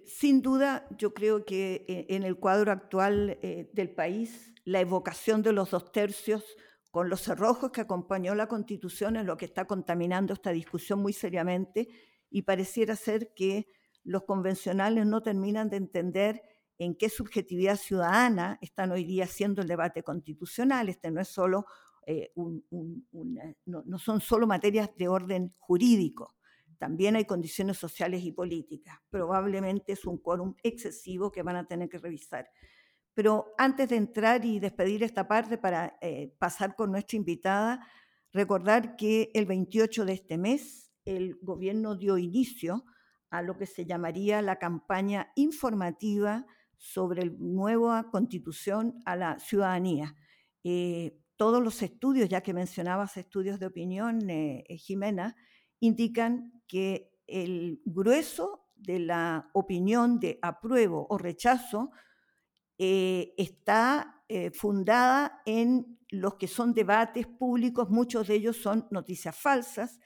sin 0.06 0.42
duda, 0.42 0.88
yo 0.98 1.14
creo 1.14 1.46
que 1.46 1.86
eh, 1.88 2.06
en 2.10 2.24
el 2.24 2.38
cuadro 2.38 2.72
actual 2.72 3.40
eh, 3.42 3.70
del 3.74 3.90
país, 3.90 4.54
la 4.64 4.80
evocación 4.80 5.42
de 5.42 5.54
los 5.54 5.72
dos 5.72 5.92
tercios 5.92 6.44
con 6.92 7.10
los 7.10 7.22
cerrojos 7.22 7.72
que 7.72 7.82
acompañó 7.82 8.36
la 8.36 8.48
Constitución 8.48 9.16
es 9.16 9.26
lo 9.26 9.38
que 9.38 9.46
está 9.46 9.66
contaminando 9.66 10.34
esta 10.34 10.52
discusión 10.52 11.02
muy 11.02 11.14
seriamente 11.14 11.88
y 12.30 12.44
pareciera 12.44 12.96
ser 12.96 13.34
que 13.34 13.68
los 14.04 14.24
convencionales 14.24 15.06
no 15.06 15.22
terminan 15.22 15.70
de 15.70 15.78
entender 15.78 16.42
en 16.78 16.96
qué 16.96 17.10
subjetividad 17.10 17.78
ciudadana 17.78 18.58
están 18.62 18.92
hoy 18.92 19.06
día 19.06 19.24
haciendo 19.24 19.62
el 19.62 19.68
debate 19.68 20.04
constitucional. 20.04 20.90
Este 20.90 21.12
no 21.12 21.22
es 21.22 21.28
solo 21.28 21.66
no, 23.66 24.00
son 24.00 24.22
solo 24.22 24.48
materias 24.48 24.90
de 24.98 25.08
orden 25.08 25.54
jurídico, 25.60 26.36
también 26.82 27.16
hay 27.16 27.26
condiciones 27.26 27.78
sociales 27.78 28.24
y 28.24 28.32
políticas. 28.32 28.98
Probablemente 29.12 29.92
es 29.92 30.04
un 30.04 30.18
quórum 30.18 30.56
excesivo 30.64 31.32
que 31.32 31.44
van 31.44 31.56
a 31.56 31.68
tener 31.68 31.88
que 31.90 32.00
revisar. 32.00 32.50
Pero 33.14 33.54
antes 33.60 33.88
de 33.90 33.98
entrar 33.98 34.44
y 34.46 34.60
despedir 34.60 35.04
esta 35.04 35.28
parte 35.28 35.60
para 35.60 35.96
eh, 36.02 36.34
pasar 36.40 36.76
con 36.76 36.92
nuestra 36.92 37.18
invitada, 37.18 37.88
recordar 38.34 38.96
que 38.96 39.30
el 39.36 39.46
28 39.46 40.06
de 40.06 40.14
este 40.14 40.40
mes 40.40 40.92
el 41.06 41.38
gobierno 41.44 41.96
dio 41.96 42.18
inicio 42.18 42.84
a 43.30 43.44
lo 43.44 43.60
que 43.60 43.68
se 43.68 43.86
llamaría 43.86 44.42
la 44.42 44.56
campaña 44.56 45.32
informativa 45.36 46.48
sobre 46.78 47.28
la 47.28 47.34
nueva 47.38 48.10
constitución 48.10 49.04
a 49.06 49.16
la 49.16 49.38
ciudadanía. 49.38 50.16
Eh, 50.64 51.16
todos 51.36 51.62
los 51.62 51.84
estudios, 51.84 52.28
ya 52.28 52.42
que 52.42 52.56
mencionabas 52.56 53.18
estudios 53.18 53.60
de 53.60 53.68
opinión, 53.68 54.28
eh, 54.32 54.66
Jimena, 54.80 55.36
indican 55.82 56.64
que 56.68 57.12
el 57.28 57.82
grueso 57.86 58.68
de 58.76 59.00
la 59.00 59.50
opinión 59.54 60.20
de 60.20 60.40
apruebo 60.42 61.06
o 61.10 61.18
rechazo 61.18 61.92
eh, 62.78 63.34
está 63.38 64.24
eh, 64.28 64.52
fundada 64.52 65.42
en 65.46 66.00
los 66.10 66.36
que 66.36 66.48
son 66.48 66.74
debates 66.74 67.28
públicos, 67.28 67.90
muchos 67.90 68.28
de 68.28 68.36
ellos 68.36 68.58
son 68.58 68.88
noticias 68.90 69.36
falsas, 69.36 70.00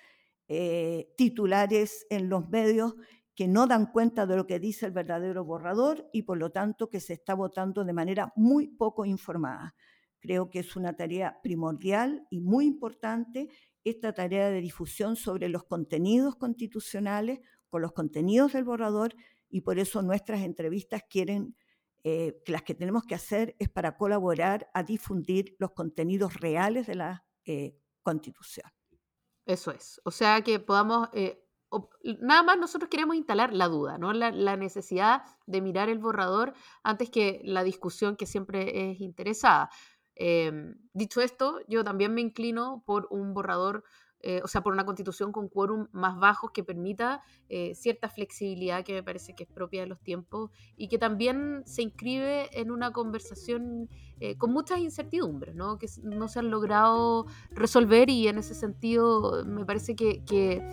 eh, 0.48 1.14
titulares 1.18 2.06
en 2.10 2.30
los 2.30 2.50
medios 2.50 2.96
que 3.34 3.48
no 3.48 3.68
dan 3.68 3.88
cuenta 3.92 4.26
de 4.26 4.36
lo 4.36 4.46
que 4.46 4.60
dice 4.60 4.86
el 4.86 4.92
verdadero 4.92 5.44
borrador 5.44 6.10
y 6.14 6.22
por 6.22 6.38
lo 6.38 6.52
tanto 6.52 6.90
que 6.90 7.00
se 7.00 7.14
está 7.14 7.34
votando 7.34 7.84
de 7.84 7.94
manera 7.94 8.32
muy 8.36 8.68
poco 8.68 9.06
informada. 9.06 9.76
Creo 10.20 10.50
que 10.50 10.60
es 10.60 10.76
una 10.76 10.96
tarea 10.96 11.40
primordial 11.42 12.26
y 12.30 12.40
muy 12.40 12.66
importante 12.66 13.50
esta 13.86 14.14
tarea 14.14 14.50
de 14.50 14.62
difusión 14.62 15.16
sobre 15.16 15.48
los 15.48 15.64
contenidos 15.64 16.36
constitucionales, 16.36 17.40
con 17.70 17.82
los 17.82 17.94
contenidos 17.94 18.54
del 18.54 18.64
borrador, 18.64 19.16
y 19.50 19.62
por 19.62 19.80
eso 19.80 20.02
nuestras 20.02 20.42
entrevistas 20.42 21.04
quieren, 21.08 21.56
eh, 22.04 22.42
las 22.48 22.64
que 22.64 22.74
tenemos 22.74 23.04
que 23.04 23.16
hacer 23.16 23.56
es 23.60 23.70
para 23.70 23.96
colaborar 23.96 24.70
a 24.74 24.84
difundir 24.84 25.56
los 25.60 25.72
contenidos 25.72 26.34
reales 26.34 26.88
de 26.88 26.96
la 26.96 27.26
eh, 27.46 27.78
constitución. 28.02 28.70
Eso 29.46 29.72
es, 29.72 30.02
o 30.04 30.12
sea 30.12 30.42
que 30.42 30.60
podamos... 30.60 31.08
Eh, 31.14 31.42
nada 32.22 32.42
más 32.42 32.58
nosotros 32.58 32.90
queremos 32.90 33.18
instalar 33.18 33.54
la 33.54 33.68
duda, 33.68 33.98
¿no? 33.98 34.14
La, 34.14 34.32
la, 34.32 34.56
necesidad 34.56 35.24
de 35.46 35.62
mirar 35.62 35.90
el 35.90 36.00
borrador 36.00 36.54
antes 36.84 37.10
que 37.10 37.42
la 37.44 37.64
discusión 37.64 38.16
que 38.16 38.26
siempre 38.26 38.92
es 38.92 39.02
interesada. 39.02 39.70
Em, 40.16 40.76
dicho 40.94 41.22
esto, 41.22 41.60
yo 41.68 41.84
también 41.84 42.14
me 42.14 42.22
inclino 42.22 42.84
por 42.86 43.08
un 43.10 43.34
borrador, 43.34 43.84
eh, 44.22 44.42
o 44.44 44.48
sea, 44.48 44.62
por 44.62 44.74
una 44.74 44.86
constitución 44.86 45.32
con 45.32 45.50
quórum 45.50 45.88
más 45.92 46.18
bajos 46.18 46.52
que 46.52 46.64
permita 46.64 47.22
eh, 47.50 47.76
cierta 47.76 48.10
flexibilidad 48.10 48.84
que 48.84 48.94
me 48.94 49.04
parece 49.04 49.36
que 49.36 49.44
es 49.44 49.50
propia 49.50 49.82
de 49.82 49.88
los 49.88 50.02
tiempos 50.02 50.52
y 50.78 50.88
que 50.88 50.98
también 50.98 51.64
se 51.66 51.84
inscribe 51.84 52.50
en 52.60 52.72
una 52.72 52.92
conversación 52.92 53.90
eh, 54.20 54.38
con 54.38 54.52
muchas 54.52 54.80
incertidumbres, 54.80 55.54
¿no? 55.54 55.78
que 55.78 55.88
no 56.02 56.28
se 56.28 56.40
han 56.40 56.50
logrado 56.50 57.26
resolver 57.52 58.10
y 58.10 58.28
en 58.28 58.38
ese 58.38 58.56
sentido 58.56 59.44
me 59.46 59.66
parece 59.66 59.96
que, 59.96 60.24
que 60.24 60.64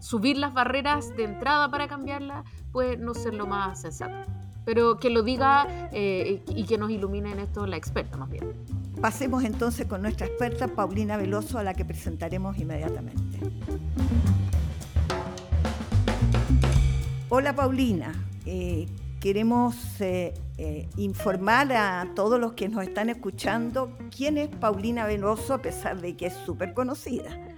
subir 0.00 0.38
las 0.38 0.52
barreras 0.52 1.14
de 1.16 1.24
entrada 1.24 1.70
para 1.70 1.88
cambiarla 1.88 2.44
puede 2.72 2.96
no 2.96 3.14
ser 3.14 3.34
lo 3.34 3.46
más 3.46 3.80
sensato 3.80 4.26
pero 4.66 4.98
que 4.98 5.10
lo 5.10 5.22
diga 5.22 5.88
eh, 5.92 6.42
y 6.48 6.64
que 6.64 6.76
nos 6.76 6.90
ilumine 6.90 7.30
en 7.30 7.38
esto 7.38 7.66
la 7.66 7.76
experta 7.76 8.18
más 8.18 8.28
bien. 8.28 8.52
Pasemos 9.00 9.44
entonces 9.44 9.86
con 9.86 10.02
nuestra 10.02 10.26
experta 10.26 10.66
Paulina 10.66 11.16
Veloso, 11.16 11.58
a 11.58 11.62
la 11.62 11.72
que 11.72 11.84
presentaremos 11.84 12.58
inmediatamente. 12.58 13.38
Hola 17.28 17.54
Paulina, 17.54 18.12
eh, 18.44 18.86
queremos 19.20 19.76
eh, 20.00 20.34
informar 20.96 21.72
a 21.72 22.12
todos 22.16 22.40
los 22.40 22.54
que 22.54 22.68
nos 22.68 22.82
están 22.82 23.08
escuchando 23.08 23.96
quién 24.14 24.36
es 24.36 24.48
Paulina 24.48 25.06
Veloso, 25.06 25.54
a 25.54 25.58
pesar 25.58 26.00
de 26.00 26.16
que 26.16 26.26
es 26.26 26.34
súper 26.34 26.74
conocida. 26.74 27.55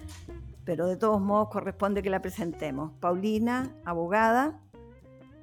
Pero 0.68 0.86
de 0.86 0.98
todos 0.98 1.18
modos 1.18 1.48
corresponde 1.48 2.02
que 2.02 2.10
la 2.10 2.20
presentemos. 2.20 2.92
Paulina, 3.00 3.74
abogada, 3.86 4.62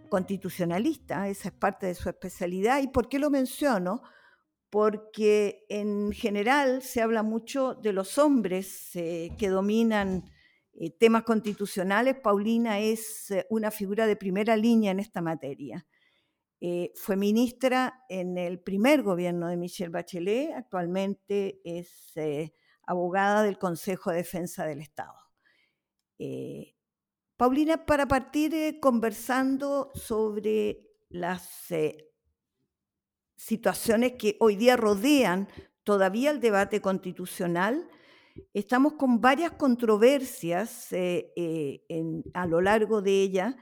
constitucionalista, 0.08 1.28
esa 1.30 1.48
es 1.48 1.54
parte 1.56 1.88
de 1.88 1.96
su 1.96 2.10
especialidad. 2.10 2.80
¿Y 2.84 2.90
por 2.90 3.10
qué 3.10 3.18
lo 3.18 3.32
menciono? 3.32 4.04
Porque 4.70 5.66
en 5.68 6.12
general 6.12 6.84
se 6.84 7.02
habla 7.02 7.24
mucho 7.24 7.74
de 7.74 7.92
los 7.92 8.20
hombres 8.20 8.96
eh, 8.96 9.32
que 9.40 9.50
dominan 9.50 10.26
eh, 10.74 10.92
temas 10.92 11.24
constitucionales. 11.24 12.18
Paulina 12.22 12.78
es 12.78 13.32
eh, 13.32 13.48
una 13.50 13.72
figura 13.72 14.06
de 14.06 14.18
primera 14.18 14.56
línea 14.56 14.92
en 14.92 15.00
esta 15.00 15.22
materia. 15.24 15.88
fue 16.94 17.16
ministra 17.16 18.06
en 18.10 18.38
el 18.38 18.60
primer 18.60 19.02
gobierno 19.02 19.48
de 19.48 19.58
Michelle 19.58 19.90
Bachelet, 19.90 20.54
actualmente 20.54 21.62
es 21.64 22.14
abogada 22.88 23.44
del 23.44 23.58
Consejo 23.58 24.12
de 24.12 24.18
Defensa 24.18 24.66
del 24.66 24.82
Estado. 24.82 25.14
Paulina, 27.38 27.86
para 27.86 28.08
partir 28.08 28.54
eh, 28.54 28.80
conversando 28.80 29.92
sobre 29.94 30.88
las 31.10 31.70
eh, 31.72 32.14
situaciones 33.36 34.14
que 34.14 34.38
hoy 34.40 34.56
día 34.56 34.78
rodean 34.78 35.50
todavía 35.84 36.32
el 36.32 36.40
debate 36.40 36.82
constitucional, 36.82 37.90
estamos 38.54 38.94
con 38.94 39.20
varias 39.20 39.52
controversias 39.52 40.88
eh, 40.92 41.84
a 42.34 42.48
lo 42.48 42.62
largo 42.62 43.02
de 43.02 43.22
ella 43.22 43.58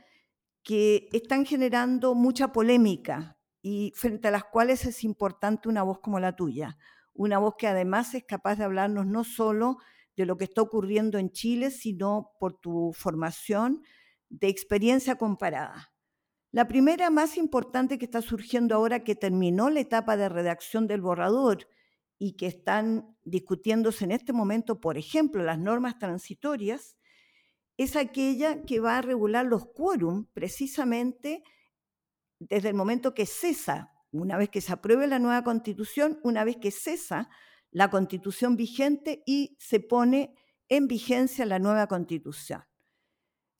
que 0.61 1.09
están 1.11 1.43
generando 1.45 2.13
mucha 2.13 2.53
polémica 2.53 3.39
y 3.63 3.91
frente 3.95 4.27
a 4.27 4.31
las 4.31 4.43
cuales 4.45 4.85
es 4.85 5.03
importante 5.03 5.67
una 5.67 5.81
voz 5.81 5.99
como 5.99 6.19
la 6.19 6.35
tuya, 6.35 6.77
una 7.13 7.37
voz 7.39 7.55
que 7.57 7.67
además 7.67 8.13
es 8.15 8.23
capaz 8.25 8.55
de 8.55 8.63
hablarnos 8.63 9.05
no 9.05 9.23
solo 9.23 9.77
de 10.15 10.25
lo 10.25 10.37
que 10.37 10.45
está 10.45 10.61
ocurriendo 10.61 11.17
en 11.17 11.31
Chile, 11.31 11.71
sino 11.71 12.31
por 12.39 12.59
tu 12.59 12.91
formación 12.93 13.83
de 14.29 14.47
experiencia 14.47 15.15
comparada. 15.15 15.93
La 16.51 16.67
primera 16.67 17.09
más 17.09 17.37
importante 17.37 17.97
que 17.97 18.05
está 18.05 18.21
surgiendo 18.21 18.75
ahora 18.75 19.03
que 19.03 19.15
terminó 19.15 19.69
la 19.69 19.79
etapa 19.79 20.17
de 20.17 20.29
redacción 20.29 20.87
del 20.87 21.01
borrador 21.01 21.67
y 22.19 22.33
que 22.33 22.47
están 22.47 23.17
discutiéndose 23.23 24.05
en 24.05 24.11
este 24.11 24.33
momento, 24.33 24.79
por 24.79 24.97
ejemplo, 24.97 25.43
las 25.43 25.57
normas 25.57 25.97
transitorias, 25.97 26.95
es 27.77 27.95
aquella 27.95 28.63
que 28.63 28.79
va 28.79 28.97
a 28.97 29.01
regular 29.01 29.45
los 29.45 29.65
quórum 29.65 30.27
precisamente 30.33 31.43
desde 32.39 32.69
el 32.69 32.75
momento 32.75 33.13
que 33.13 33.25
cesa, 33.25 33.92
una 34.13 34.37
vez 34.37 34.49
que 34.49 34.61
se 34.61 34.71
apruebe 34.71 35.07
la 35.07 35.19
nueva 35.19 35.43
constitución, 35.43 36.19
una 36.23 36.43
vez 36.43 36.57
que 36.57 36.71
cesa 36.71 37.29
la 37.71 37.89
constitución 37.89 38.55
vigente 38.55 39.23
y 39.25 39.57
se 39.59 39.79
pone 39.79 40.35
en 40.69 40.87
vigencia 40.87 41.45
la 41.45 41.59
nueva 41.59 41.87
constitución. 41.87 42.63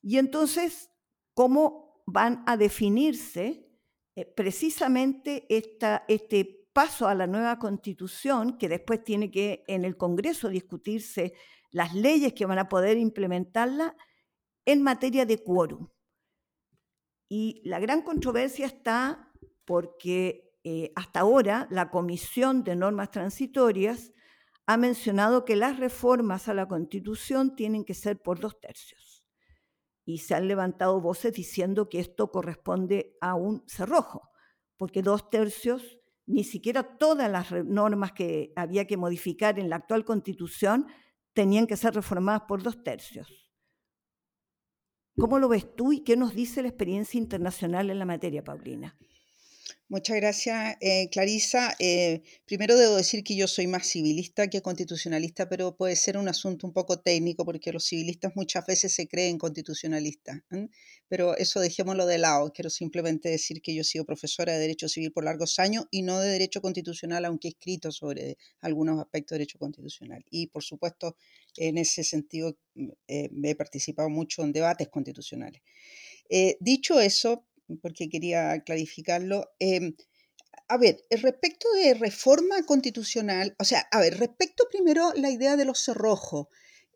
Y 0.01 0.17
entonces, 0.17 0.91
¿cómo 1.33 2.03
van 2.05 2.43
a 2.45 2.57
definirse 2.57 3.67
eh, 4.15 4.25
precisamente 4.25 5.47
este 5.49 6.67
paso 6.71 7.07
a 7.07 7.15
la 7.15 7.25
nueva 7.25 7.57
constitución, 7.57 8.57
que 8.57 8.69
después 8.69 9.03
tiene 9.03 9.31
que 9.31 9.63
en 9.67 9.85
el 9.85 9.97
Congreso 9.97 10.49
discutirse 10.49 11.33
las 11.71 11.95
leyes 11.95 12.33
que 12.33 12.45
van 12.45 12.59
a 12.59 12.69
poder 12.69 12.97
implementarla 12.97 13.95
en 14.65 14.83
materia 14.83 15.25
de 15.25 15.41
quórum? 15.41 15.89
Y 17.27 17.61
la 17.65 17.79
gran 17.79 18.03
controversia 18.03 18.67
está 18.67 19.32
porque 19.65 20.53
eh, 20.63 20.91
hasta 20.95 21.21
ahora 21.21 21.67
la 21.69 21.89
Comisión 21.89 22.63
de 22.63 22.75
Normas 22.75 23.11
Transitorias 23.11 24.13
ha 24.65 24.77
mencionado 24.77 25.43
que 25.43 25.55
las 25.55 25.77
reformas 25.77 26.47
a 26.47 26.53
la 26.53 26.67
Constitución 26.67 27.55
tienen 27.55 27.83
que 27.83 27.93
ser 27.93 28.21
por 28.21 28.39
dos 28.39 28.59
tercios. 28.59 29.25
Y 30.05 30.19
se 30.19 30.35
han 30.35 30.47
levantado 30.47 31.01
voces 31.01 31.33
diciendo 31.33 31.89
que 31.89 31.99
esto 31.99 32.31
corresponde 32.31 33.17
a 33.21 33.35
un 33.35 33.63
cerrojo, 33.67 34.29
porque 34.77 35.01
dos 35.01 35.29
tercios, 35.29 35.99
ni 36.25 36.43
siquiera 36.43 36.97
todas 36.97 37.29
las 37.29 37.51
normas 37.65 38.13
que 38.13 38.53
había 38.55 38.85
que 38.87 38.97
modificar 38.97 39.59
en 39.59 39.69
la 39.69 39.77
actual 39.77 40.05
Constitución 40.05 40.87
tenían 41.33 41.67
que 41.67 41.77
ser 41.77 41.93
reformadas 41.93 42.43
por 42.47 42.63
dos 42.63 42.83
tercios. 42.83 43.49
¿Cómo 45.17 45.39
lo 45.39 45.47
ves 45.47 45.75
tú 45.75 45.93
y 45.93 46.03
qué 46.03 46.17
nos 46.17 46.33
dice 46.33 46.61
la 46.61 46.69
experiencia 46.69 47.19
internacional 47.19 47.89
en 47.89 47.99
la 47.99 48.05
materia, 48.05 48.43
Paulina? 48.43 48.97
Muchas 49.93 50.15
gracias, 50.15 50.75
eh, 50.81 51.07
Clarisa. 51.11 51.75
Eh, 51.77 52.23
primero 52.47 52.75
debo 52.75 52.95
decir 52.95 53.23
que 53.23 53.35
yo 53.35 53.47
soy 53.47 53.67
más 53.67 53.87
civilista 53.87 54.49
que 54.49 54.59
constitucionalista, 54.63 55.47
pero 55.47 55.75
puede 55.75 55.95
ser 55.95 56.17
un 56.17 56.27
asunto 56.27 56.65
un 56.65 56.73
poco 56.73 56.99
técnico 56.99 57.45
porque 57.45 57.71
los 57.71 57.85
civilistas 57.85 58.31
muchas 58.35 58.65
veces 58.65 58.91
se 58.91 59.07
creen 59.07 59.37
constitucionalistas. 59.37 60.39
Pero 61.07 61.37
eso 61.37 61.59
dejémoslo 61.59 62.07
de 62.07 62.17
lado. 62.17 62.51
Quiero 62.51 62.71
simplemente 62.71 63.29
decir 63.29 63.61
que 63.61 63.75
yo 63.75 63.81
he 63.81 63.83
sido 63.83 64.03
profesora 64.03 64.53
de 64.53 64.61
Derecho 64.61 64.89
Civil 64.89 65.11
por 65.11 65.25
largos 65.25 65.59
años 65.59 65.85
y 65.91 66.01
no 66.01 66.19
de 66.19 66.27
Derecho 66.27 66.59
Constitucional, 66.59 67.25
aunque 67.25 67.49
he 67.49 67.51
escrito 67.51 67.91
sobre 67.91 68.39
algunos 68.61 68.99
aspectos 68.99 69.35
de 69.35 69.39
Derecho 69.41 69.59
Constitucional. 69.59 70.25
Y 70.31 70.47
por 70.47 70.63
supuesto, 70.63 71.17
en 71.55 71.77
ese 71.77 72.03
sentido, 72.03 72.57
eh, 73.07 73.29
he 73.43 73.55
participado 73.55 74.09
mucho 74.09 74.41
en 74.41 74.53
debates 74.53 74.89
constitucionales. 74.89 75.61
dicho 76.59 76.99
eso, 76.99 77.45
porque 77.81 78.09
quería 78.09 78.59
clarificarlo. 78.63 79.51
Em, 79.59 79.95
a 80.67 80.77
ver, 80.77 81.03
respecto 81.09 81.67
de 81.73 81.93
reforma 81.93 82.63
constitucional, 82.63 83.55
o 83.59 83.63
sea, 83.63 83.87
a 83.91 83.99
ver, 83.99 84.17
respecto 84.17 84.65
primero 84.71 85.13
la 85.15 85.29
idea 85.29 85.55
de 85.55 85.65
los 85.65 85.79
cerrojos, 85.79 86.47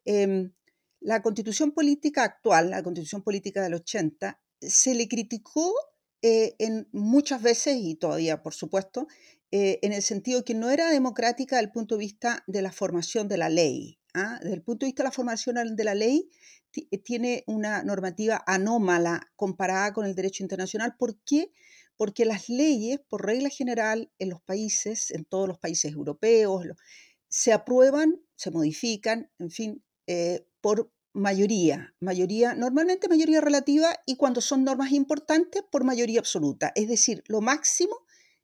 em, 0.05 0.53
la 0.99 1.21
constitución 1.21 1.71
política 1.71 2.23
actual, 2.23 2.71
la 2.71 2.83
constitución 2.83 3.21
política 3.23 3.61
del 3.61 3.75
80, 3.75 4.39
se 4.61 4.95
le 4.95 5.07
criticó 5.07 5.73
eh, 6.23 6.55
en 6.57 6.87
muchas 6.91 7.41
veces, 7.41 7.77
y 7.79 7.95
todavía 7.95 8.41
por 8.41 8.53
supuesto, 8.53 9.07
eh, 9.51 9.79
en 9.83 9.93
el 9.93 10.01
sentido 10.01 10.43
que 10.43 10.55
no 10.55 10.69
era 10.69 10.89
democrática 10.89 11.55
desde 11.57 11.67
el 11.67 11.71
punto 11.71 11.95
de 11.95 11.99
vista 11.99 12.43
de 12.47 12.61
la 12.61 12.71
formación 12.71 13.27
de 13.27 13.37
la 13.37 13.49
ley. 13.49 13.96
¿Ah? 14.13 14.39
Desde 14.41 14.55
el 14.55 14.61
punto 14.63 14.85
de 14.85 14.89
vista 14.89 15.03
de 15.03 15.07
la 15.07 15.11
formación 15.11 15.75
de 15.75 15.83
la 15.83 15.95
ley, 15.95 16.29
eh, 16.75 16.97
tiene 16.99 17.43
una 17.47 17.83
normativa 17.83 18.43
anómala 18.45 19.31
comparada 19.35 19.93
con 19.93 20.05
el 20.05 20.15
derecho 20.15 20.43
internacional. 20.43 20.95
¿Por 20.97 21.17
qué? 21.23 21.51
Porque 21.95 22.25
las 22.25 22.49
leyes, 22.49 22.99
por 23.09 23.25
regla 23.25 23.49
general, 23.49 24.11
en 24.19 24.29
los 24.29 24.41
países, 24.41 25.11
en 25.11 25.25
todos 25.25 25.47
los 25.47 25.57
países 25.57 25.93
europeos, 25.93 26.65
se 27.29 27.53
aprueban, 27.53 28.21
se 28.35 28.51
modifican, 28.51 29.31
en 29.39 29.49
fin, 29.49 29.83
eh, 30.05 30.45
por 30.61 30.91
mayoría, 31.13 31.95
mayoría, 31.99 32.53
normalmente 32.53 33.09
mayoría 33.09 33.41
relativa 33.41 33.89
y 34.05 34.15
cuando 34.15 34.39
son 34.39 34.63
normas 34.63 34.91
importantes, 34.91 35.63
por 35.71 35.83
mayoría 35.83 36.19
absoluta. 36.19 36.71
Es 36.75 36.87
decir, 36.87 37.23
lo 37.27 37.41
máximo 37.41 37.97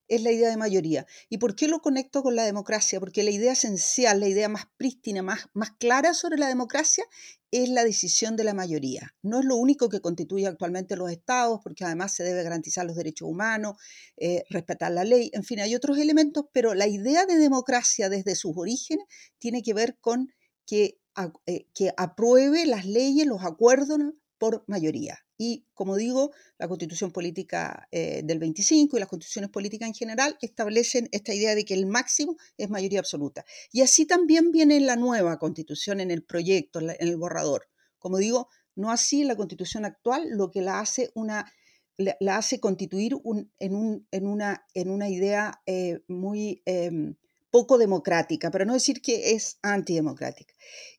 es 0.07 0.21
la 0.21 0.31
idea 0.31 0.49
de 0.49 0.57
mayoría. 0.57 1.05
¿Y 1.29 1.37
por 1.37 1.55
qué 1.55 1.67
lo 1.67 1.79
conecto 1.79 2.23
con 2.23 2.35
la 2.35 2.43
democracia? 2.43 2.99
Porque 2.99 3.23
la 3.23 3.31
idea 3.31 3.53
esencial, 3.53 4.19
la 4.19 4.27
idea 4.27 4.49
más 4.49 4.65
prístina, 4.77 5.21
más, 5.21 5.47
más 5.53 5.71
clara 5.71 6.13
sobre 6.13 6.37
la 6.37 6.47
democracia 6.47 7.05
es 7.51 7.69
la 7.69 7.83
decisión 7.83 8.35
de 8.35 8.43
la 8.43 8.55
mayoría. 8.55 9.15
No 9.21 9.39
es 9.39 9.45
lo 9.45 9.57
único 9.57 9.87
que 9.87 10.01
constituye 10.01 10.47
actualmente 10.47 10.95
los 10.95 11.11
estados, 11.11 11.59
porque 11.63 11.85
además 11.85 12.13
se 12.13 12.23
debe 12.23 12.41
garantizar 12.41 12.85
los 12.85 12.95
derechos 12.95 13.29
humanos, 13.29 13.77
eh, 14.17 14.43
respetar 14.49 14.91
la 14.91 15.03
ley, 15.03 15.29
en 15.33 15.43
fin, 15.43 15.59
hay 15.59 15.75
otros 15.75 15.99
elementos, 15.99 16.45
pero 16.51 16.73
la 16.73 16.87
idea 16.87 17.27
de 17.27 17.35
democracia 17.37 18.09
desde 18.09 18.35
sus 18.35 18.53
orígenes 18.55 19.05
tiene 19.37 19.61
que 19.61 19.75
ver 19.75 19.97
con 20.01 20.33
que, 20.65 20.97
eh, 21.45 21.67
que 21.75 21.93
apruebe 21.95 22.65
las 22.65 22.85
leyes, 22.87 23.27
los 23.27 23.43
acuerdos 23.43 23.99
por 24.43 24.65
mayoría. 24.67 25.19
Y 25.37 25.65
como 25.73 25.95
digo, 25.95 26.33
la 26.57 26.67
constitución 26.67 27.13
política 27.13 27.87
eh, 27.91 28.23
del 28.25 28.39
25 28.39 28.97
y 28.97 28.99
las 28.99 29.07
constituciones 29.07 29.49
políticas 29.49 29.87
en 29.87 29.93
general 29.93 30.37
establecen 30.41 31.07
esta 31.13 31.33
idea 31.33 31.55
de 31.55 31.63
que 31.63 31.73
el 31.73 31.85
máximo 31.85 32.35
es 32.57 32.69
mayoría 32.69 32.99
absoluta. 32.99 33.45
Y 33.71 33.83
así 33.83 34.05
también 34.05 34.51
viene 34.51 34.81
la 34.81 34.97
nueva 34.97 35.39
constitución 35.39 36.01
en 36.01 36.11
el 36.11 36.25
proyecto, 36.25 36.81
en 36.81 36.93
el 36.99 37.15
borrador. 37.15 37.69
Como 37.99 38.17
digo, 38.17 38.49
no 38.75 38.91
así 38.91 39.23
la 39.23 39.37
constitución 39.37 39.85
actual, 39.85 40.27
lo 40.31 40.51
que 40.51 40.59
la 40.59 40.81
hace 40.81 41.09
una 41.15 41.49
la 41.97 42.37
hace 42.37 42.59
constituir 42.59 43.13
en, 43.59 43.75
un, 43.75 44.07
en, 44.11 44.27
una, 44.27 44.65
en, 44.73 44.89
una, 44.89 45.09
idea 45.09 45.61
eh, 45.67 45.99
muy 46.09 46.63
em, 46.65 47.15
poco 47.53 47.77
democrática, 47.77 48.49
para 48.49 48.65
no 48.65 48.73
decir 48.73 48.99
que 48.99 49.35
es 49.35 49.59
antidemocrática. 49.61 50.55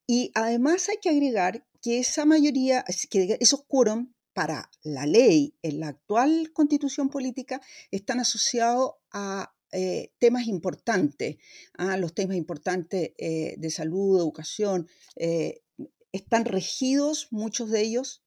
Y 0.07 0.31
además 0.35 0.89
hay 0.89 0.99
que 1.03 1.11
agregar 1.11 1.67
que 1.83 1.99
esa 1.99 2.25
mayoría, 2.25 2.85
esos 2.87 3.65
quórum 3.65 4.15
para 4.35 4.71
la 4.85 5.05
ley 5.05 5.57
en 5.63 5.81
la 5.81 5.89
actual 5.89 6.53
constitución 6.53 7.11
política 7.11 7.61
están 7.91 8.21
asociados 8.21 8.93
a 9.11 9.53
eh, 9.73 10.13
temas 10.21 10.47
importantes, 10.47 11.39
a 11.77 11.97
los 11.97 12.15
temas 12.15 12.37
importantes 12.37 13.11
eh, 13.19 13.57
de 13.59 13.71
salud, 13.71 14.21
educación, 14.21 14.87
eh, 15.17 15.63
están 16.13 16.45
regidos 16.45 17.27
muchos 17.33 17.69
de 17.71 17.81
ellos 17.81 18.24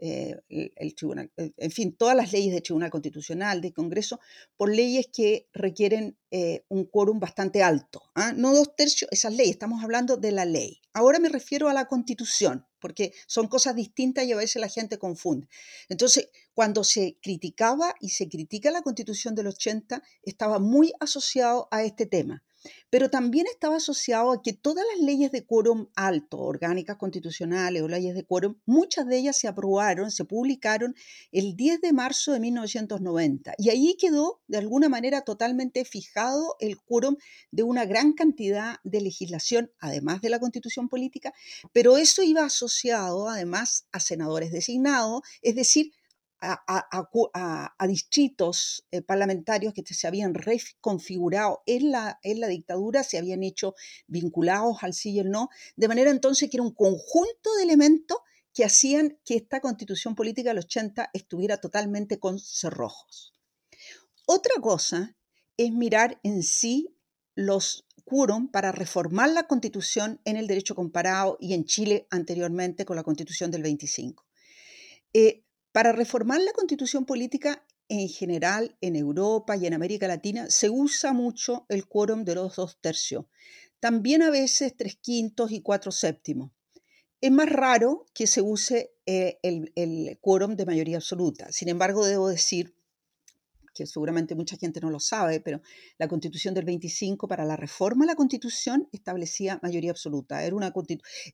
el, 0.00 0.94
tribunal, 0.94 1.30
en 1.36 1.70
fin, 1.70 1.92
todas 1.92 2.16
las 2.16 2.32
leyes 2.32 2.52
del 2.52 2.62
Tribunal 2.62 2.90
Constitucional, 2.90 3.60
del 3.60 3.74
Congreso, 3.74 4.18
por 4.56 4.74
leyes 4.74 5.08
que 5.12 5.48
requieren 5.52 6.16
un 6.68 6.84
quórum 6.84 7.20
bastante 7.20 7.62
alto. 7.62 8.02
¿ah? 8.14 8.32
No 8.32 8.54
dos 8.54 8.74
tercios, 8.74 9.10
esas 9.12 9.34
leyes, 9.34 9.52
estamos 9.52 9.82
hablando 9.84 10.16
de 10.16 10.32
la 10.32 10.44
ley. 10.44 10.80
Ahora 10.94 11.18
me 11.18 11.28
refiero 11.28 11.68
a 11.68 11.74
la 11.74 11.86
Constitución 11.86 12.66
porque 12.80 13.12
son 13.26 13.46
cosas 13.46 13.76
distintas 13.76 14.24
y 14.24 14.32
a 14.32 14.36
veces 14.36 14.60
la 14.60 14.68
gente 14.68 14.98
confunde. 14.98 15.48
Entonces, 15.88 16.30
cuando 16.54 16.82
se 16.82 17.18
criticaba 17.20 17.94
y 18.00 18.08
se 18.10 18.28
critica 18.28 18.70
la 18.70 18.82
constitución 18.82 19.34
del 19.34 19.48
80, 19.48 20.02
estaba 20.22 20.58
muy 20.58 20.92
asociado 20.98 21.68
a 21.70 21.84
este 21.84 22.06
tema 22.06 22.42
pero 22.90 23.10
también 23.10 23.46
estaba 23.46 23.76
asociado 23.76 24.32
a 24.32 24.42
que 24.42 24.52
todas 24.52 24.84
las 24.92 25.04
leyes 25.04 25.32
de 25.32 25.44
quórum 25.44 25.88
alto, 25.94 26.38
orgánicas 26.38 26.96
constitucionales 26.96 27.82
o 27.82 27.88
leyes 27.88 28.14
de 28.14 28.24
quórum, 28.24 28.56
muchas 28.66 29.06
de 29.06 29.18
ellas 29.18 29.36
se 29.36 29.48
aprobaron, 29.48 30.10
se 30.10 30.24
publicaron 30.24 30.94
el 31.32 31.56
10 31.56 31.80
de 31.80 31.92
marzo 31.92 32.32
de 32.32 32.40
1990 32.40 33.54
y 33.58 33.70
ahí 33.70 33.96
quedó 33.98 34.40
de 34.48 34.58
alguna 34.58 34.88
manera 34.88 35.22
totalmente 35.22 35.84
fijado 35.84 36.56
el 36.60 36.78
quórum 36.80 37.16
de 37.50 37.62
una 37.62 37.84
gran 37.84 38.12
cantidad 38.12 38.76
de 38.84 39.00
legislación, 39.00 39.70
además 39.78 40.20
de 40.20 40.30
la 40.30 40.40
constitución 40.40 40.88
política, 40.88 41.32
pero 41.72 41.96
eso 41.96 42.22
iba 42.22 42.44
asociado 42.44 43.28
además 43.28 43.86
a 43.92 44.00
senadores 44.00 44.52
designados, 44.52 45.22
es 45.42 45.54
decir, 45.54 45.92
a, 46.40 47.86
distritos 47.86 48.86
eh, 48.90 49.02
parlamentarios 49.02 49.74
que 49.74 49.82
se 49.84 50.06
habían 50.06 50.34
reconfigurado 50.34 51.62
en 51.66 51.90
la, 51.90 52.18
en 52.22 52.40
la 52.40 52.48
dictadura, 52.48 53.02
se 53.02 53.18
habían 53.18 53.42
hecho 53.42 53.74
vinculados 54.06 54.82
al 54.82 54.94
sí 54.94 55.12
y 55.12 55.18
el 55.18 55.30
no, 55.30 55.48
de 55.76 55.88
manera 55.88 56.10
entonces 56.10 56.48
que 56.50 56.56
era 56.56 56.64
un 56.64 56.74
conjunto 56.74 57.54
de 57.56 57.64
elementos 57.64 58.18
que 58.52 58.64
hacían 58.64 59.18
que 59.24 59.36
esta 59.36 59.60
constitución 59.60 60.14
política 60.14 60.50
del 60.50 60.58
80 60.58 61.10
estuviera 61.12 61.58
totalmente 61.58 62.18
con 62.18 62.38
cerrojos. 62.38 63.32
Otra 64.26 64.54
cosa 64.60 65.16
es 65.56 65.72
mirar 65.72 66.20
en 66.22 66.42
sí 66.42 66.96
los 67.34 67.86
quórum 68.04 68.50
para 68.50 68.72
reformar 68.72 69.30
la 69.30 69.46
constitución 69.46 70.20
en 70.24 70.36
el 70.36 70.46
derecho 70.46 70.74
comparado 70.74 71.36
y 71.40 71.54
en 71.54 71.64
Chile 71.64 72.06
anteriormente 72.10 72.84
con 72.84 72.96
la 72.96 73.04
constitución 73.04 73.50
del 73.50 73.62
25. 73.62 74.26
Para 75.72 75.92
reformar 75.92 76.40
la 76.40 76.52
constitución 76.52 77.04
política 77.06 77.64
en 77.88 78.08
general 78.08 78.76
en 78.80 78.96
Europa 78.96 79.56
y 79.56 79.66
en 79.66 79.74
América 79.74 80.08
Latina 80.08 80.50
se 80.50 80.70
usa 80.70 81.12
mucho 81.12 81.66
el 81.68 81.86
quórum 81.86 82.24
de 82.24 82.34
los 82.34 82.56
dos 82.56 82.78
tercios, 82.80 83.26
también 83.78 84.22
a 84.22 84.30
veces 84.30 84.76
tres 84.76 84.96
quintos 84.96 85.52
y 85.52 85.62
cuatro 85.62 85.92
séptimos. 85.92 86.52
Es 87.20 87.30
más 87.30 87.48
raro 87.48 88.06
que 88.14 88.26
se 88.26 88.40
use 88.40 88.94
eh, 89.06 89.38
el, 89.42 89.72
el 89.76 90.18
quórum 90.20 90.56
de 90.56 90.66
mayoría 90.66 90.96
absoluta. 90.96 91.52
Sin 91.52 91.68
embargo, 91.68 92.06
debo 92.06 92.28
decir 92.28 92.74
que 93.80 93.86
seguramente 93.86 94.34
mucha 94.34 94.58
gente 94.58 94.78
no 94.78 94.90
lo 94.90 95.00
sabe, 95.00 95.40
pero 95.40 95.62
la 95.96 96.06
constitución 96.06 96.52
del 96.52 96.66
25 96.66 97.26
para 97.26 97.46
la 97.46 97.56
reforma 97.56 98.04
a 98.04 98.08
la 98.08 98.14
constitución 98.14 98.88
establecía 98.92 99.58
mayoría 99.62 99.90
absoluta. 99.90 100.44
Era 100.44 100.54
una 100.54 100.70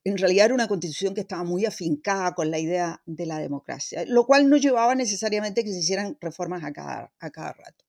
en 0.04 0.16
realidad 0.16 0.46
era 0.46 0.54
una 0.54 0.68
constitución 0.68 1.12
que 1.12 1.22
estaba 1.22 1.42
muy 1.42 1.64
afincada 1.64 2.35
con 2.35 2.52
la 2.52 2.61
idea 2.61 3.02
de 3.04 3.26
la 3.26 3.40
democracia, 3.40 4.04
lo 4.06 4.26
cual 4.26 4.48
no 4.48 4.56
llevaba 4.56 4.94
necesariamente 4.94 5.64
que 5.64 5.72
se 5.72 5.80
hicieran 5.80 6.16
reformas 6.20 6.62
a 6.62 6.72
cada, 6.72 7.12
a 7.18 7.30
cada 7.30 7.52
rato. 7.52 7.85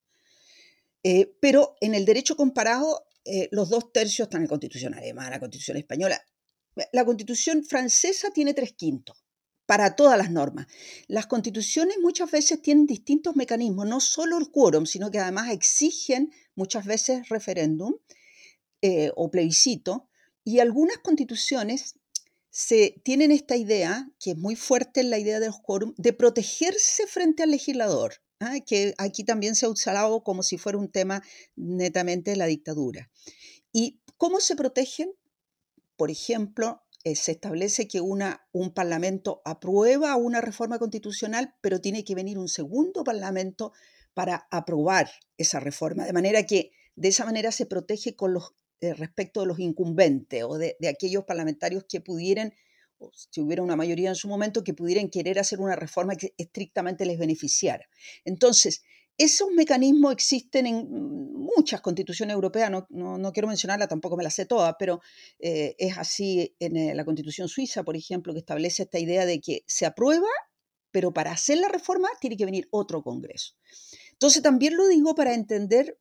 Eh, 1.04 1.38
pero 1.40 1.76
en 1.80 1.94
el 1.94 2.04
derecho 2.04 2.36
comparado, 2.36 3.06
eh, 3.26 3.48
los 3.52 3.70
dos 3.70 3.92
tercios 3.94 4.26
están 4.26 4.42
en 4.42 4.46
la 4.46 4.50
constitución 4.50 4.96
alemana, 4.96 5.32
la 5.32 5.40
constitución 5.40 5.78
española. 5.78 6.20
La 6.92 7.06
constitución 7.06 7.64
francesa 7.64 8.32
tiene 8.32 8.56
tres 8.56 8.74
quintos 8.74 9.27
para 9.68 9.96
todas 9.96 10.18
las 10.18 10.32
normas. 10.32 10.66
Las 11.08 11.28
constituciones 11.28 11.98
muchas 12.02 12.32
veces 12.32 12.62
tienen 12.62 12.88
distintos 12.88 13.36
mecanismos, 13.36 13.86
no 13.86 14.00
solo 14.00 14.40
el 14.40 14.50
quórum, 14.50 14.88
sino 14.88 15.12
que 15.12 15.20
además 15.20 15.52
exigen 15.52 16.32
muchas 16.56 16.86
veces 16.86 17.30
referéndum 17.30 17.94
eh, 18.82 19.12
o 19.16 19.30
plebiscito, 19.30 20.08
y 20.44 20.60
algunas 20.60 20.98
constituciones 21.00 21.96
se, 22.50 23.02
tienen 23.04 23.32
esta 23.32 23.58
idea, 23.58 24.10
que 24.20 24.32
es 24.32 24.38
muy 24.38 24.56
fuerte 24.56 25.04
la 25.04 25.20
idea 25.20 25.42
de 25.42 25.48
los 25.48 25.60
quórum, 25.60 25.94
de 25.98 26.14
protegerse 26.14 27.06
frente 27.06 27.44
al 27.44 27.52
legislador, 27.52 28.16
¿ah? 28.40 28.56
que 28.66 28.96
aquí 28.98 29.26
también 29.26 29.56
se 29.56 29.66
ha 29.66 29.70
usado 29.70 30.24
como 30.24 30.44
si 30.44 30.58
fuera 30.58 30.78
un 30.78 30.90
tema 30.90 31.22
netamente 31.58 32.32
de 32.32 32.38
la 32.38 32.46
dictadura. 32.46 33.12
¿Y 33.74 34.00
cómo 34.16 34.40
se 34.40 34.56
protegen? 34.56 35.12
Por 35.98 36.10
ejemplo, 36.10 36.82
eh, 37.08 37.16
se 37.16 37.32
establece 37.32 37.88
que 37.88 38.02
una, 38.02 38.46
un 38.52 38.74
parlamento 38.74 39.42
aprueba 39.46 40.18
una 40.18 40.42
reforma 40.42 40.78
constitucional, 40.78 41.56
pero 41.62 41.80
tiene 41.80 42.04
que 42.04 42.16
venir 42.16 42.38
un 42.38 42.50
segundo 42.50 43.06
parlamento 43.06 43.72
para 44.14 44.48
aprobar 44.52 45.10
esa 45.38 45.62
reforma, 45.62 46.06
de 46.06 46.12
manera 46.12 46.46
que 46.46 46.72
de 46.98 47.08
esa 47.08 47.24
manera 47.24 47.54
se 47.54 47.66
protege 47.66 48.16
con 48.16 48.34
los, 48.34 48.56
eh, 48.82 48.94
respecto 48.94 49.40
de 49.40 49.48
los 49.48 49.60
incumbentes 49.60 50.44
o 50.44 50.58
de, 50.58 50.76
de 50.82 50.90
aquellos 50.90 51.24
parlamentarios 51.24 51.86
que 51.88 52.02
pudieran 52.02 52.54
si 53.14 53.42
hubiera 53.42 53.62
una 53.62 53.76
mayoría 53.76 54.10
en 54.10 54.16
su 54.16 54.28
momento, 54.28 54.64
que 54.64 54.74
pudieran 54.74 55.10
querer 55.10 55.38
hacer 55.40 55.60
una 55.60 55.76
reforma 55.76 56.16
que 56.16 56.34
estrictamente 56.36 57.06
les 57.06 57.20
beneficiara. 57.20 57.88
Entonces, 58.26 58.84
esos 59.18 59.50
mecanismos 59.52 60.14
existen 60.14 60.68
en 60.68 60.88
muchas 61.58 61.82
constituciones 61.82 62.34
europeas, 62.36 62.70
no, 62.70 62.88
no, 62.90 63.34
quiero 63.34 63.48
mencionarla, 63.48 63.88
tampoco 63.88 64.16
me 64.16 64.24
la 64.24 64.30
sé 64.30 64.46
toda, 64.46 64.78
pero 64.78 65.02
eh, 65.40 65.76
es 65.80 65.98
así 65.98 66.56
en 66.60 66.78
eh, 66.78 66.96
la 66.96 67.06
constitución 67.06 67.48
suiza, 67.48 67.84
por 67.84 67.96
ejemplo, 67.96 68.34
que 68.34 68.40
establece 68.40 68.84
esta 68.84 69.00
idea 69.00 69.26
de 69.26 69.40
que 69.42 69.64
se 69.66 69.86
aprueba, 69.86 70.28
pero 70.92 71.14
para 71.14 71.32
hacer 71.32 71.58
la 71.58 71.68
reforma 71.68 72.10
tiene 72.22 72.38
que 72.38 72.46
venir 72.46 72.68
otro 72.72 73.02
Congreso. 73.02 73.56
Entonces, 74.12 74.42
también 74.42 74.78
lo 74.78 74.88
digo 74.88 75.16
para 75.16 75.34
entender 75.34 76.00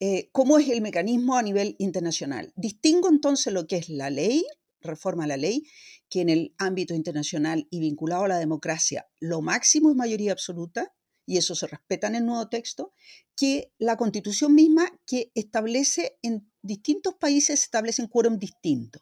eh, 0.00 0.30
cómo 0.32 0.58
es 0.58 0.68
el 0.68 0.80
mecanismo 0.80 1.36
a 1.36 1.42
nivel 1.42 1.76
internacional. 1.78 2.52
Distingo 2.56 3.08
entonces 3.08 3.52
lo 3.52 3.66
que 3.66 3.76
es 3.76 3.88
la 3.88 4.10
ley, 4.10 4.44
reforma 4.80 5.24
a 5.24 5.28
la 5.28 5.36
ley, 5.36 5.64
que 6.08 6.22
en 6.22 6.28
el 6.28 6.54
ámbito 6.58 6.94
internacional 6.94 7.68
y 7.70 7.80
vinculado 7.80 8.24
a 8.24 8.28
la 8.28 8.38
democracia, 8.38 9.06
lo 9.20 9.42
máximo 9.42 9.90
es 9.90 9.96
mayoría 9.96 10.32
absoluta, 10.32 10.92
y 11.26 11.38
eso 11.38 11.54
se 11.54 11.66
respeta 11.66 12.06
en 12.08 12.16
el 12.16 12.26
nuevo 12.26 12.48
texto, 12.48 12.92
que 13.36 13.72
la 13.78 13.96
constitución 13.96 14.54
misma 14.54 14.90
que 15.06 15.30
establece 15.34 16.18
en 16.22 16.50
distintos 16.62 17.14
países 17.14 17.62
establecen 17.62 18.06
quórum 18.06 18.38
distinto. 18.38 19.00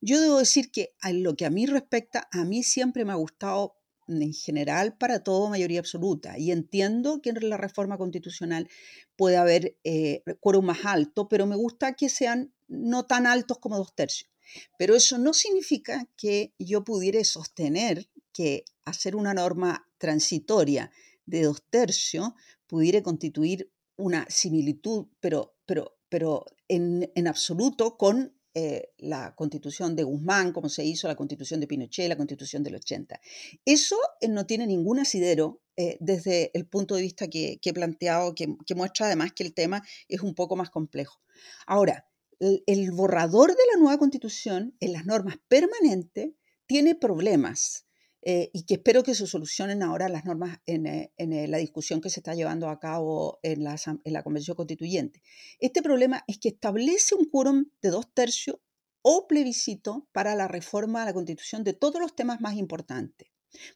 Yo 0.00 0.20
debo 0.20 0.38
decir 0.38 0.70
que 0.70 0.94
a 1.00 1.12
lo 1.12 1.36
que 1.36 1.46
a 1.46 1.50
mí 1.50 1.66
respecta, 1.66 2.28
a 2.32 2.44
mí 2.44 2.62
siempre 2.62 3.04
me 3.04 3.12
ha 3.12 3.16
gustado 3.16 3.76
en 4.08 4.32
general 4.32 4.96
para 4.96 5.22
todo 5.22 5.50
mayoría 5.50 5.80
absoluta 5.80 6.38
y 6.38 6.50
entiendo 6.50 7.20
que 7.20 7.30
en 7.30 7.48
la 7.48 7.56
reforma 7.56 7.98
constitucional 7.98 8.68
puede 9.16 9.36
haber 9.36 9.76
eh, 9.84 10.22
quórum 10.40 10.66
más 10.66 10.84
alto, 10.84 11.28
pero 11.28 11.46
me 11.46 11.56
gusta 11.56 11.94
que 11.94 12.08
sean 12.08 12.52
no 12.68 13.06
tan 13.06 13.26
altos 13.26 13.58
como 13.58 13.76
dos 13.76 13.94
tercios. 13.94 14.30
Pero 14.78 14.96
eso 14.96 15.18
no 15.18 15.34
significa 15.34 16.08
que 16.16 16.54
yo 16.58 16.84
pudiera 16.84 17.22
sostener 17.22 18.08
que 18.32 18.64
hacer 18.86 19.14
una 19.14 19.34
norma 19.34 19.86
transitoria 19.98 20.90
de 21.28 21.42
dos 21.42 21.62
tercios 21.70 22.30
pudiera 22.66 23.02
constituir 23.02 23.70
una 23.96 24.26
similitud, 24.28 25.06
pero, 25.20 25.54
pero, 25.66 25.98
pero 26.08 26.44
en, 26.68 27.10
en 27.14 27.26
absoluto 27.26 27.96
con 27.96 28.32
eh, 28.54 28.92
la 28.98 29.34
constitución 29.34 29.94
de 29.94 30.04
Guzmán, 30.04 30.52
como 30.52 30.68
se 30.68 30.84
hizo 30.84 31.06
la 31.06 31.16
constitución 31.16 31.60
de 31.60 31.66
Pinochet, 31.66 32.08
la 32.08 32.16
constitución 32.16 32.62
del 32.62 32.76
80. 32.76 33.20
Eso 33.64 33.96
eh, 34.20 34.28
no 34.28 34.46
tiene 34.46 34.66
ningún 34.66 34.98
asidero 34.98 35.60
eh, 35.76 35.96
desde 36.00 36.50
el 36.54 36.66
punto 36.66 36.96
de 36.96 37.02
vista 37.02 37.28
que, 37.28 37.60
he 37.62 37.72
planteado, 37.72 38.34
que, 38.34 38.56
que, 38.66 38.74
muestra 38.74 39.06
además 39.06 39.32
que 39.32 39.44
el 39.44 39.54
tema 39.54 39.82
es 40.08 40.22
un 40.22 40.34
poco 40.34 40.56
más 40.56 40.70
complejo. 40.70 41.20
Ahora, 41.66 42.08
el, 42.40 42.64
el 42.66 42.90
borrador 42.92 43.50
de 43.50 43.62
la 43.72 43.80
nueva 43.80 43.98
constitución 43.98 44.74
en 44.80 44.92
las 44.92 45.04
normas 45.04 45.36
permanentes 45.48 46.30
tiene 46.66 46.94
problemas 46.94 47.87
eh, 48.30 48.50
y 48.52 48.64
que 48.64 48.74
espero 48.74 49.02
que 49.02 49.14
se 49.14 49.26
solucionen 49.26 49.82
ahora 49.82 50.10
las 50.10 50.26
normas 50.26 50.58
en, 50.66 50.86
eh, 50.86 51.14
eh, 51.16 51.48
la 51.48 51.56
discusión 51.56 52.02
que 52.02 52.10
se 52.10 52.20
está 52.20 52.34
llevando 52.34 52.68
a 52.68 52.78
cabo 52.78 53.38
en 53.42 53.64
la, 53.64 53.74
en 53.86 54.12
la 54.12 54.22
Convención 54.22 54.54
Constituyente. 54.54 55.22
Este 55.60 55.80
problema 55.80 56.24
es 56.26 56.36
que 56.36 56.50
establece 56.50 57.14
un 57.14 57.24
quórum 57.24 57.70
de 57.80 57.88
dos 57.88 58.12
tercios 58.12 58.58
o 59.00 59.26
plebiscito 59.26 60.06
para 60.12 60.34
la 60.34 60.46
reforma 60.46 61.00
a 61.00 61.04
la 61.06 61.14
Constitución 61.14 61.64
de 61.64 61.72
todos 61.72 62.02
los 62.02 62.14
temas 62.14 62.42
más 62.42 62.56
importantes. 62.56 63.28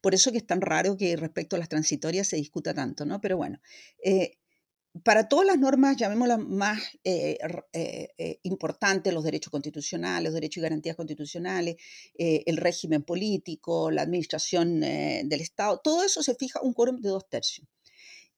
Por 0.03 0.13
eso 0.13 0.31
que 0.31 0.37
es 0.37 0.47
tan 0.47 0.61
raro 0.61 0.99
que 0.99 1.17
respecto 1.17 1.57
a 1.57 1.59
las 1.59 1.71
transitorias 1.71 2.29
se 2.29 2.37
discuta 2.37 2.75
tanto, 2.75 3.07
¿no? 3.07 3.23
Pero 3.23 3.39
bueno, 3.39 3.59
para 5.05 5.29
todas 5.29 5.47
las 5.47 5.59
normas, 5.59 5.97
llamémoslas 5.97 6.39
más 6.39 6.81
eh, 7.03 7.39
eh, 7.73 8.09
eh, 8.19 8.41
importantes, 8.43 9.13
los 9.13 9.25
derechos 9.25 9.51
constitucionales, 9.51 10.25
los 10.25 10.35
derechos 10.35 10.59
y 10.59 10.63
garantías 10.63 10.97
constitucionales, 10.97 11.77
el 12.15 12.57
régimen 12.59 13.03
político, 13.03 13.91
la 13.91 14.03
administración 14.03 14.81
del 14.81 15.41
Estado, 15.41 15.81
todo 15.83 16.05
eso 16.05 16.23
se 16.23 16.35
fija 16.35 16.61
un 16.63 16.75
quórum 16.75 17.01
de 17.01 17.09
dos 17.09 17.29
tercios. 17.29 17.67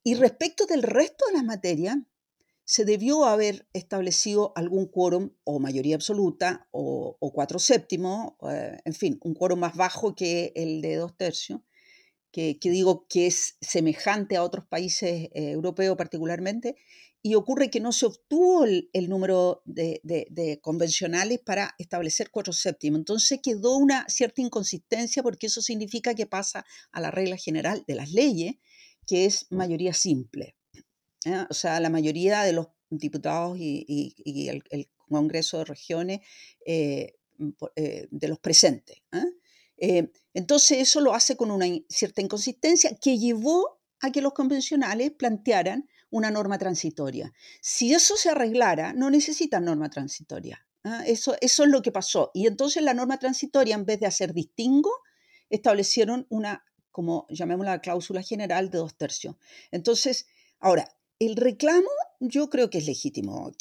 Y 0.05 0.15
respecto 0.15 0.67
del 0.67 0.83
resto 0.83 1.27
de 1.27 1.35
las 1.35 1.45
materias, 1.45 1.97
se 2.67 2.85
debió 2.85 3.25
haber 3.25 3.67
establecido 3.75 4.53
algún 4.57 4.87
quórum 4.87 5.31
o 5.45 5.59
mayoría 5.59 5.97
absoluta 5.97 6.67
o, 6.71 7.17
o 7.19 7.33
cuatro 7.33 7.59
séptimos, 7.59 8.35
en 8.85 8.95
fin, 8.95 9.19
un 9.23 9.35
quórum 9.35 9.59
más 9.59 9.77
bajo 9.77 10.15
que 10.15 10.53
el 10.55 10.81
de 10.81 10.97
dos 10.97 11.17
tercios, 11.17 11.61
que, 12.35 12.59
digo 12.65 13.07
que 13.09 13.29
es 13.29 13.57
semejante 13.61 14.35
a 14.35 14.43
otros 14.43 14.67
países 14.67 15.29
eh, 15.33 15.53
europeos 15.53 15.97
particularmente, 15.97 16.75
y 17.23 17.37
ocurre 17.37 17.71
que 17.71 17.79
no 17.79 17.93
se 17.93 18.07
obtuvo 18.07 18.65
el, 18.65 19.09
número 19.09 19.63
de, 19.65 20.59
convencionales 20.61 21.39
para 21.39 21.75
establecer 21.79 22.31
cuatro 22.31 22.53
séptimos. 22.53 22.99
Entonces 22.99 23.39
quedó 23.43 23.77
una 23.77 24.05
cierta 24.09 24.43
inconsistencia 24.43 25.23
porque 25.23 25.47
eso 25.47 25.63
significa 25.63 26.15
que 26.15 26.27
pasa 26.27 26.67
a 26.91 27.01
la 27.01 27.11
regla 27.11 27.37
general 27.37 27.85
de 27.87 27.95
las 27.95 28.11
leyes, 28.11 28.57
que 29.07 29.25
es 29.25 29.47
mayoría 29.51 29.95
simple. 29.95 30.57
¿eh? 31.25 31.47
O 31.49 31.55
sea, 31.55 31.81
la 31.81 31.89
mayoría 31.89 32.43
de 32.43 32.53
los 32.53 32.67
diputados 32.91 33.57
y, 33.59 34.15
el, 34.71 34.89
Congreso 35.09 35.59
de 35.59 35.65
Regiones 35.67 36.21
eh, 36.67 37.15
de 37.39 38.29
los 38.29 38.39
presentes. 38.41 38.99
Eh, 39.77 40.11
entonces 40.35 40.79
eso 40.79 41.01
lo 41.01 41.15
hace 41.15 41.37
con 41.37 41.51
una 41.51 41.67
cierta 41.89 42.23
inconsistencia 42.23 42.97
que 43.01 43.19
llevó 43.19 43.81
a 44.01 44.11
que 44.13 44.21
los 44.21 44.33
convencionales 44.33 45.13
plantearan 45.13 45.89
una 46.11 46.31
norma 46.31 46.59
transitoria. 46.59 47.33
Si 47.61 47.93
eso 47.93 48.17
se 48.17 48.31
arreglara, 48.31 48.93
no 48.93 49.11
necesitan 49.11 49.65
norma 49.65 49.91
transitoria. 49.91 50.65
¿ah? 50.85 51.03
Eso, 51.07 51.35
es 51.41 51.59
lo 51.59 51.83
que 51.83 51.91
pasó. 51.91 52.31
Y 52.35 52.47
entonces 52.47 52.83
la 52.83 52.95
norma 52.95 53.19
transitoria, 53.19 53.75
en 53.75 53.85
vez 53.85 53.99
de 54.01 54.07
hacer 54.07 54.33
distingo, 54.33 54.91
establecieron 55.51 56.27
una, 56.29 56.65
como 56.93 57.27
llamémosla, 57.31 57.81
cláusula 57.81 58.23
general 58.23 58.71
de 58.71 58.79
dos 58.79 58.97
tercios. 58.97 59.37
Entonces, 59.73 60.27
ahora, 60.61 60.89
el 61.19 61.37
reclamo 61.37 61.89
yo 62.21 62.49
creo 62.49 62.71
que 62.71 62.79
es 62.79 62.87
legítimo, 62.87 63.53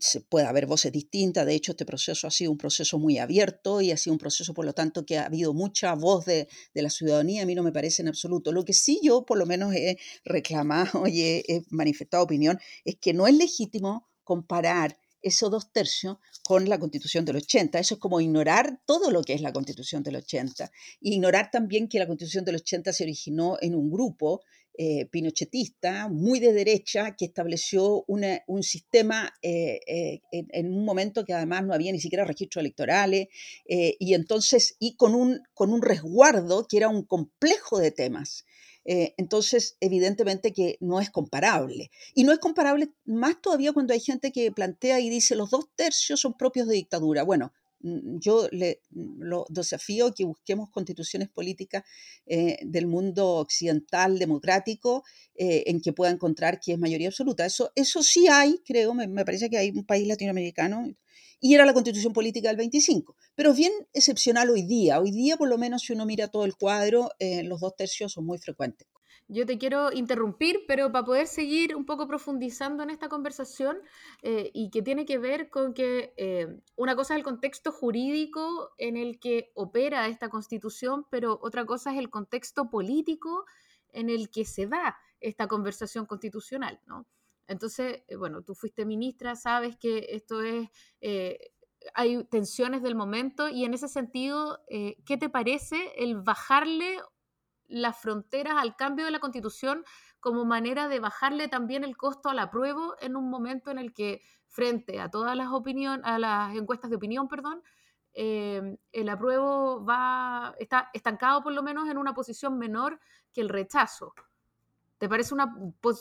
se 0.00 0.20
puede 0.20 0.46
haber 0.46 0.66
voces 0.66 0.92
distintas. 0.92 1.46
De 1.46 1.54
hecho, 1.54 1.72
este 1.72 1.84
proceso 1.84 2.26
ha 2.26 2.30
sido 2.30 2.50
un 2.50 2.58
proceso 2.58 2.98
muy 2.98 3.18
abierto 3.18 3.80
y 3.80 3.90
ha 3.90 3.96
sido 3.96 4.14
un 4.14 4.18
proceso, 4.18 4.54
por 4.54 4.64
lo 4.64 4.72
tanto, 4.72 5.04
que 5.04 5.18
ha 5.18 5.26
habido 5.26 5.52
mucha 5.54 5.94
voz 5.94 6.24
de, 6.24 6.48
la 6.74 6.90
ciudadanía. 6.90 7.42
A 7.42 7.46
mí 7.46 7.54
no 7.54 7.62
me 7.62 7.72
parece 7.72 8.02
en 8.02 8.08
absoluto. 8.08 8.52
Lo 8.52 8.64
que 8.64 8.72
sí 8.72 9.00
yo, 9.02 9.24
por 9.24 9.38
lo 9.38 9.46
menos, 9.46 9.74
he 9.74 9.98
reclamado 10.24 11.06
y 11.06 11.22
he, 11.22 11.64
manifestado 11.70 12.24
opinión 12.24 12.58
es 12.84 12.96
que 12.96 13.12
no 13.12 13.26
es 13.26 13.34
legítimo 13.34 14.08
comparar 14.24 14.98
esos 15.22 15.50
dos 15.50 15.70
tercios 15.70 16.16
con 16.44 16.68
la 16.68 16.78
constitución 16.78 17.24
del 17.24 17.36
80. 17.36 17.78
Eso 17.78 17.94
es 17.94 18.00
como 18.00 18.20
ignorar 18.20 18.80
todo 18.86 19.10
lo 19.10 19.22
que 19.22 19.34
es 19.34 19.42
la 19.42 19.52
constitución 19.52 20.02
del 20.02 20.16
80. 20.16 20.70
Y 21.00 21.14
ignorar 21.14 21.50
también 21.50 21.88
que 21.88 21.98
la 21.98 22.06
constitución 22.06 22.44
del 22.44 22.56
80 22.56 22.92
se 22.92 23.04
originó 23.04 23.58
en 23.60 23.74
un 23.74 23.90
grupo 23.90 24.40
eh, 24.78 25.06
pinochetista, 25.06 26.08
muy 26.08 26.40
de 26.40 26.52
derecha, 26.52 27.14
que 27.16 27.26
estableció 27.26 28.04
un 28.06 28.62
sistema 28.62 29.34
eh, 29.42 29.80
eh, 29.86 30.20
en, 30.30 30.72
un 30.72 30.84
momento 30.84 31.24
que 31.24 31.34
además 31.34 31.64
no 31.64 31.74
había 31.74 31.92
ni 31.92 32.00
siquiera 32.00 32.24
registros 32.24 32.62
electorales, 32.62 33.28
y 33.66 34.14
entonces, 34.14 34.76
y 34.78 34.96
con 34.96 35.14
un, 35.14 35.42
con 35.54 35.72
un 35.72 35.82
resguardo 35.82 36.66
que 36.66 36.78
era 36.78 36.88
un 36.88 37.04
complejo 37.04 37.78
de 37.78 37.90
temas. 37.90 38.46
entonces, 38.84 39.76
evidentemente 39.80 40.52
que 40.52 40.76
no 40.80 41.00
es 41.00 41.10
comparable. 41.10 41.90
Y 42.14 42.24
no 42.24 42.32
es 42.32 42.38
comparable 42.38 42.90
más 43.04 43.40
todavía 43.42 43.72
cuando 43.72 43.92
hay 43.92 44.00
gente 44.00 44.32
que 44.32 44.50
plantea 44.50 45.00
y 45.00 45.10
dice 45.10 45.36
los 45.36 45.50
dos 45.50 45.66
tercios 45.76 46.20
son 46.20 46.34
propios 46.36 46.66
de 46.66 46.76
dictadura. 46.76 47.22
Bueno, 47.22 47.52
yo 47.82 48.48
le, 48.50 48.80
mm, 48.90 49.22
lo 49.22 49.46
desafío 49.48 50.12
que 50.14 50.24
busquemos 50.24 50.70
constituciones 50.70 51.28
políticas 51.30 51.84
eh, 52.26 52.58
del 52.62 52.86
mundo 52.86 53.36
occidental 53.36 54.18
democrático 54.18 55.02
eh, 55.34 55.64
en 55.66 55.80
que 55.80 55.92
pueda 55.92 56.10
encontrar 56.10 56.60
que 56.60 56.72
es 56.72 56.78
mayoría 56.78 57.08
absoluta. 57.08 57.44
Eso, 57.46 57.72
eso 57.74 58.02
sí 58.02 58.28
hay, 58.28 58.60
creo, 58.64 58.94
me, 58.94 59.08
me, 59.08 59.24
parece 59.24 59.48
que 59.50 59.58
hay 59.58 59.70
un 59.70 59.84
país 59.84 60.06
latinoamericano, 60.06 60.86
y 61.40 61.54
era 61.54 61.64
la 61.64 61.72
constitución 61.72 62.12
política 62.12 62.48
del 62.48 62.58
25. 62.58 63.16
Pero 63.34 63.52
es 63.52 63.56
bien 63.56 63.72
excepcional 63.94 64.50
hoy 64.50 64.62
día. 64.62 65.00
Hoy 65.00 65.10
día, 65.10 65.36
por 65.38 65.48
lo 65.48 65.56
menos, 65.56 65.82
si 65.82 65.94
uno 65.94 66.04
mira 66.04 66.28
todo 66.28 66.44
el 66.44 66.54
cuadro, 66.54 67.10
eh, 67.18 67.42
los 67.42 67.60
dos 67.60 67.74
tercios 67.76 68.12
son 68.12 68.26
muy 68.26 68.38
frecuentes. 68.38 68.86
Yo 69.28 69.46
te 69.46 69.58
quiero 69.58 69.92
interrumpir, 69.92 70.64
pero 70.66 70.90
para 70.90 71.04
poder 71.04 71.26
seguir 71.28 71.76
un 71.76 71.86
poco 71.86 72.08
profundizando 72.08 72.82
en 72.82 72.90
esta 72.90 73.08
conversación 73.08 73.78
eh, 74.22 74.50
y 74.52 74.70
que 74.70 74.82
tiene 74.82 75.06
que 75.06 75.18
ver 75.18 75.50
con 75.50 75.72
que 75.72 76.12
eh, 76.16 76.60
una 76.74 76.96
cosa 76.96 77.14
es 77.14 77.18
el 77.18 77.24
contexto 77.24 77.70
jurídico 77.70 78.72
en 78.76 78.96
el 78.96 79.20
que 79.20 79.52
opera 79.54 80.08
esta 80.08 80.30
constitución, 80.30 81.06
pero 81.10 81.38
otra 81.42 81.64
cosa 81.64 81.92
es 81.92 81.98
el 81.98 82.10
contexto 82.10 82.70
político 82.70 83.44
en 83.92 84.10
el 84.10 84.30
que 84.30 84.44
se 84.44 84.66
da 84.66 84.98
esta 85.20 85.46
conversación 85.46 86.06
constitucional, 86.06 86.80
¿no? 86.86 87.06
Entonces, 87.46 88.02
eh, 88.08 88.16
bueno, 88.16 88.42
tú 88.42 88.54
fuiste 88.54 88.84
ministra, 88.84 89.36
sabes 89.36 89.76
que 89.76 90.06
esto 90.10 90.42
es 90.42 90.68
hay 91.94 92.22
tensiones 92.24 92.82
del 92.82 92.94
momento 92.94 93.48
y 93.48 93.64
en 93.64 93.72
ese 93.72 93.88
sentido, 93.88 94.60
¿qué 94.68 95.16
te 95.18 95.30
parece 95.30 95.92
el 95.96 96.20
bajarle 96.20 96.98
las 97.70 97.98
fronteras 97.98 98.54
al 98.58 98.76
cambio 98.76 99.04
de 99.04 99.10
la 99.10 99.20
constitución 99.20 99.84
como 100.18 100.44
manera 100.44 100.88
de 100.88 101.00
bajarle 101.00 101.48
también 101.48 101.84
el 101.84 101.96
costo 101.96 102.28
al 102.28 102.38
apruebo 102.38 102.96
en 103.00 103.16
un 103.16 103.30
momento 103.30 103.70
en 103.70 103.78
el 103.78 103.94
que 103.94 104.22
frente 104.48 105.00
a 105.00 105.10
todas 105.10 105.36
las 105.36 105.48
opiniones, 105.48 106.04
a 106.04 106.18
las 106.18 106.54
encuestas 106.54 106.90
de 106.90 106.96
opinión, 106.96 107.28
perdón, 107.28 107.62
eh, 108.12 108.76
el 108.92 109.08
apruebo 109.08 109.84
va, 109.84 110.54
está 110.58 110.90
estancado 110.92 111.42
por 111.42 111.52
lo 111.52 111.62
menos 111.62 111.88
en 111.88 111.96
una 111.96 112.12
posición 112.12 112.58
menor 112.58 113.00
que 113.32 113.40
el 113.40 113.48
rechazo. 113.48 114.12
¿Te 114.98 115.08
parece 115.08 115.32
una, 115.32 115.56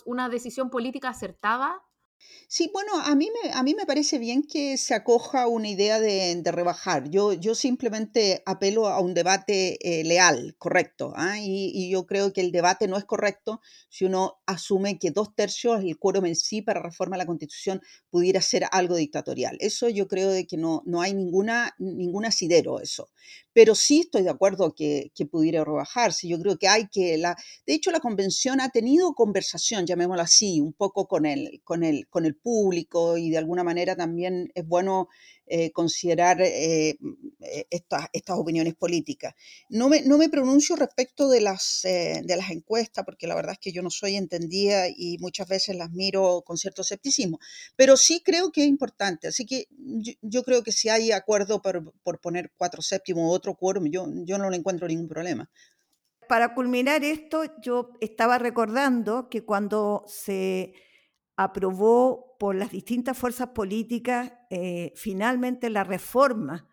una 0.05 0.27
decisión 0.27 0.69
política 0.69 1.09
acertada 1.09 1.81
Sí, 2.51 2.69
bueno, 2.73 2.91
a 2.99 3.15
mí 3.15 3.29
me, 3.43 3.51
a 3.51 3.61
mí 3.61 3.75
me 3.75 3.85
parece 3.85 4.17
bien 4.17 4.41
que 4.41 4.77
se 4.77 4.95
acoja 4.95 5.47
una 5.47 5.69
idea 5.69 5.99
de, 5.99 6.41
rebajar. 6.51 7.07
Yo, 7.09 7.33
yo 7.33 7.53
simplemente 7.53 8.41
apelo 8.45 8.87
a 8.87 8.99
un 9.01 9.13
debate 9.13 9.77
eh, 9.81 10.03
leal, 10.03 10.55
correcto. 10.57 11.13
¿ah? 11.15 11.37
Y, 11.39 11.91
yo 11.91 12.07
creo 12.07 12.33
que 12.33 12.41
el 12.41 12.51
debate 12.51 12.87
no 12.87 12.97
es 12.97 13.05
correcto 13.05 13.61
si 13.89 14.05
uno 14.05 14.39
asume 14.47 14.97
que 14.97 15.11
dos 15.11 15.35
tercios, 15.35 15.83
el 15.83 15.99
quórum 15.99 16.25
en 16.25 16.35
sí 16.35 16.63
para 16.63 16.81
reforma 16.81 17.15
a 17.15 17.19
la 17.19 17.27
Constitución, 17.27 17.81
pudiera 18.09 18.41
ser 18.41 18.65
algo 18.71 18.95
dictatorial. 18.95 19.57
Eso 19.59 19.87
yo 19.87 20.07
creo 20.07 20.29
de 20.31 20.47
que 20.47 20.57
no, 20.57 20.81
no 20.85 21.01
hay 21.01 21.13
ninguna, 21.13 21.75
ningún 21.77 22.25
asidero 22.25 22.79
eso 22.79 23.09
pero 23.53 23.75
sí 23.75 24.01
estoy 24.01 24.23
de 24.23 24.29
acuerdo 24.29 24.73
que, 24.73 25.11
que, 25.15 25.25
pudiera 25.25 25.63
rebajarse. 25.63 26.27
Yo 26.27 26.39
creo 26.39 26.57
que 26.57 26.67
hay 26.67 26.87
que, 26.87 27.17
la, 27.17 27.35
de 27.65 27.73
hecho 27.73 27.91
la 27.91 27.99
convención 27.99 28.61
ha 28.61 28.69
tenido 28.69 29.13
conversación, 29.13 29.85
llamémosla 29.85 30.23
así, 30.23 30.61
un 30.61 30.73
poco 30.73 31.07
con 31.07 31.25
el, 31.25 31.61
con 31.63 31.83
el, 31.83 32.07
con 32.09 32.25
el 32.25 32.35
público 32.35 33.17
y 33.17 33.29
de 33.29 33.37
alguna 33.37 33.63
manera 33.63 33.95
también 33.95 34.51
es 34.55 34.65
bueno 34.67 35.07
eh, 35.51 35.71
considerar 35.71 36.41
eh, 36.41 36.89
eh, 37.39 37.65
estas, 37.71 38.07
estas 38.13 38.37
opiniones 38.37 38.75
políticas. 38.75 39.33
No 39.69 39.89
me, 39.89 40.03
no 40.03 40.19
me 40.19 40.29
pronuncio 40.29 40.75
respecto 40.75 41.27
de 41.27 41.41
las, 41.41 41.81
de 41.83 42.35
las 42.37 42.51
encuestas, 42.51 43.03
porque 43.03 43.25
la 43.25 43.33
verdad 43.33 43.53
es 43.53 43.59
que 43.59 43.71
yo 43.71 43.81
no 43.81 43.89
soy 43.89 44.15
entendida 44.15 44.87
y 44.87 45.17
muchas 45.19 45.47
veces 45.47 45.75
las 45.75 45.89
miro 45.91 46.43
con 46.45 46.57
cierto 46.57 46.83
escepticismo, 46.83 47.39
pero 47.75 47.97
sí 47.97 48.21
creo 48.23 48.51
que 48.51 48.61
es 48.61 48.67
importante. 48.67 49.27
Así 49.27 49.45
que 49.47 49.65
yo, 50.21 50.43
creo 50.43 50.61
que 50.61 50.71
si 50.71 50.89
hay 50.89 51.11
acuerdo 51.11 51.63
por, 51.63 51.93
por 52.03 52.21
poner 52.21 52.51
cuatro 52.55 52.83
séptimos 52.83 53.23
o 53.23 53.33
otro 53.33 53.55
quórum, 53.55 53.89
yo, 53.89 54.07
yo 54.25 54.37
no 54.37 54.51
le 54.51 54.57
encuentro 54.57 54.87
ningún 54.87 55.07
problema 55.07 55.49
para 56.29 56.53
culminar 56.53 57.03
esto, 57.03 57.59
yo 57.59 57.93
estaba 58.01 58.37
recordando 58.37 59.29
que 59.29 59.43
cuando 59.43 60.03
se 60.05 60.75
aprobó 61.41 62.35
por 62.37 62.53
las 62.53 62.71
distintas 62.71 63.17
fuerzas 63.17 63.51
políticas 63.51 64.33
eh, 64.49 64.91
finalmente 64.97 65.69
la 65.69 65.85
reforma 65.85 66.67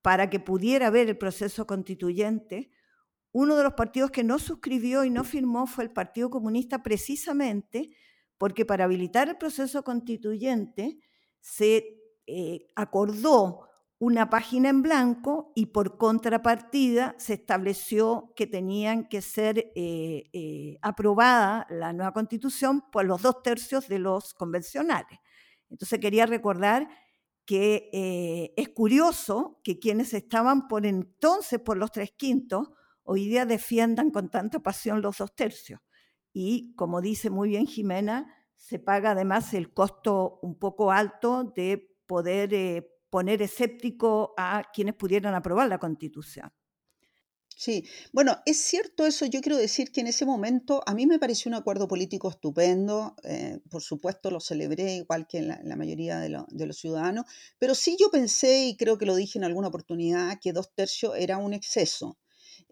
para 0.00 0.30
que 0.30 0.38
pudiera 0.38 0.86
haber 0.86 1.08
el 1.08 1.18
proceso 1.18 1.66
constituyente, 1.66 2.70
uno 3.32 3.56
de 3.56 3.64
los 3.64 3.72
partidos 3.72 4.12
que 4.12 4.22
no 4.22 4.38
suscribió 4.38 5.02
y 5.02 5.10
no 5.10 5.24
firmó 5.24 5.66
fue 5.66 5.82
el 5.82 5.90
Partido 5.90 6.30
Comunista 6.30 6.84
precisamente 6.84 7.90
porque 8.38 8.64
para 8.64 8.84
habilitar 8.84 9.28
el 9.28 9.38
proceso 9.38 9.82
constituyente 9.82 11.00
se 11.40 12.00
eh, 12.28 12.68
acordó 12.76 13.69
una 14.00 14.30
página 14.30 14.70
en 14.70 14.80
blanco 14.80 15.52
y 15.54 15.66
por 15.66 15.98
contrapartida 15.98 17.14
se 17.18 17.34
estableció 17.34 18.32
que 18.34 18.46
tenían 18.46 19.06
que 19.06 19.20
ser 19.20 19.72
eh, 19.74 20.24
eh, 20.32 20.78
aprobada 20.80 21.66
la 21.68 21.92
nueva 21.92 22.14
constitución 22.14 22.82
por 22.90 23.04
los 23.04 23.20
dos 23.20 23.42
tercios 23.42 23.88
de 23.88 23.98
los 23.98 24.32
convencionales. 24.32 25.20
Entonces 25.68 26.00
quería 26.00 26.24
recordar 26.24 26.88
que 27.44 27.90
eh, 27.92 28.54
es 28.56 28.70
curioso 28.70 29.60
que 29.62 29.78
quienes 29.78 30.14
estaban 30.14 30.66
por 30.66 30.86
entonces 30.86 31.60
por 31.60 31.76
los 31.76 31.92
tres 31.92 32.10
quintos 32.16 32.70
hoy 33.02 33.28
día 33.28 33.44
defiendan 33.44 34.10
con 34.10 34.30
tanta 34.30 34.60
pasión 34.60 35.02
los 35.02 35.18
dos 35.18 35.36
tercios. 35.36 35.78
Y 36.32 36.74
como 36.74 37.02
dice 37.02 37.28
muy 37.28 37.50
bien 37.50 37.66
Jimena, 37.66 38.34
se 38.56 38.78
paga 38.78 39.10
además 39.10 39.52
el 39.52 39.74
costo 39.74 40.38
un 40.40 40.58
poco 40.58 40.90
alto 40.90 41.52
de 41.54 41.98
poder 42.06 42.54
poner 43.10 43.42
escéptico 43.42 44.34
a 44.36 44.62
quienes 44.72 44.94
pudieran 44.94 45.34
aprobar 45.34 45.68
la 45.68 45.78
constitución. 45.78 46.50
Sí, 47.56 47.84
bueno, 48.12 48.38
es 48.46 48.56
cierto 48.56 49.04
eso. 49.04 49.26
Yo 49.26 49.42
quiero 49.42 49.58
decir 49.58 49.92
que 49.92 50.00
en 50.00 50.06
ese 50.06 50.24
momento 50.24 50.82
a 50.86 50.94
mí 50.94 51.06
me 51.06 51.18
pareció 51.18 51.50
un 51.50 51.56
acuerdo 51.56 51.86
político 51.88 52.30
estupendo. 52.30 53.14
Eh, 53.22 53.58
por 53.68 53.82
supuesto, 53.82 54.30
lo 54.30 54.40
celebré 54.40 54.94
igual 54.94 55.26
que 55.26 55.42
la, 55.42 55.76
mayoría 55.76 56.20
de, 56.20 56.42
de, 56.48 56.66
los 56.66 56.78
ciudadanos. 56.78 57.26
Pero 57.58 57.74
sí 57.74 57.98
yo 58.00 58.10
pensé, 58.10 58.66
y 58.66 58.78
creo 58.78 58.96
que 58.96 59.04
lo 59.04 59.14
dije 59.14 59.38
en 59.38 59.44
alguna 59.44 59.68
oportunidad, 59.68 60.38
que 60.40 60.54
dos 60.54 60.72
tercios 60.74 61.12
era 61.18 61.36
un 61.36 61.52
exceso. 61.52 62.16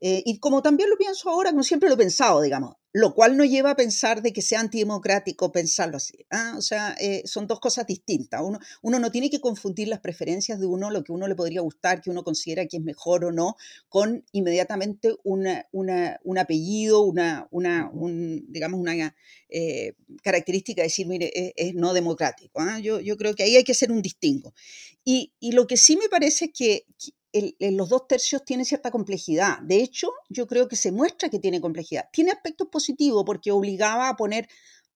Eh, 0.00 0.22
y 0.24 0.38
como 0.38 0.62
también 0.62 0.90
lo 0.90 0.96
pienso 0.96 1.28
ahora, 1.28 1.50
como 1.50 1.64
siempre 1.64 1.88
lo 1.88 1.96
he 1.96 1.98
pensado, 1.98 2.40
digamos, 2.40 2.76
lo 2.92 3.14
cual 3.14 3.36
no 3.36 3.44
lleva 3.44 3.72
a 3.72 3.76
pensar 3.76 4.22
de 4.22 4.32
que 4.32 4.40
sea 4.40 4.60
antidemocrático 4.60 5.52
pensarlo 5.52 5.98
así. 5.98 6.26
¿ah? 6.30 6.54
O 6.56 6.62
sea, 6.62 6.96
eh, 6.98 7.22
son 7.26 7.46
dos 7.46 7.60
cosas 7.60 7.86
distintas. 7.86 8.40
Uno, 8.42 8.58
uno 8.82 8.98
no 8.98 9.10
tiene 9.10 9.28
que 9.28 9.40
confundir 9.40 9.88
las 9.88 10.00
preferencias 10.00 10.58
de 10.58 10.66
uno, 10.66 10.90
lo 10.90 11.04
que 11.04 11.12
uno 11.12 11.28
le 11.28 11.34
podría 11.34 11.60
gustar, 11.60 12.00
que 12.00 12.10
uno 12.10 12.24
considera 12.24 12.66
que 12.66 12.78
es 12.78 12.82
mejor 12.82 13.24
o 13.24 13.32
no, 13.32 13.56
con 13.88 14.24
inmediatamente 14.32 15.14
una, 15.22 15.66
una, 15.70 16.18
un 16.24 16.38
apellido, 16.38 17.02
una, 17.02 17.46
una 17.50 17.90
un, 17.92 18.46
digamos, 18.48 18.80
una 18.80 19.14
eh, 19.50 19.92
característica 20.22 20.80
de 20.80 20.88
decir, 20.88 21.06
mire, 21.06 21.30
es, 21.56 21.74
no 21.74 21.92
democrático. 21.92 22.60
¿ah? 22.60 22.78
Yo, 22.78 23.00
yo 23.00 23.16
creo 23.16 23.34
que 23.34 23.42
ahí 23.42 23.56
hay 23.56 23.64
que 23.64 23.72
hacer 23.72 23.92
un 23.92 24.00
distingo. 24.00 24.54
Y, 25.04 25.34
y 25.40 25.52
lo 25.52 25.66
que 25.66 25.76
sí 25.76 25.96
me 25.96 26.08
parece 26.08 26.46
es 26.46 26.50
que, 26.56 26.86
los 27.32 27.88
dos 27.88 28.08
tercios 28.08 28.44
tiene 28.44 28.64
cierta 28.64 28.90
complejidad. 28.90 29.58
De 29.62 29.82
hecho, 29.82 30.12
yo 30.28 30.46
creo 30.46 30.68
que 30.68 30.76
se 30.76 30.92
muestra 30.92 31.28
que 31.28 31.38
tiene 31.38 31.60
complejidad. 31.60 32.08
Tiene 32.12 32.30
aspectos 32.30 32.68
positivos 32.68 33.24
porque 33.26 33.50
obligaba 33.50 34.08
a 34.08 34.16
poner 34.16 34.48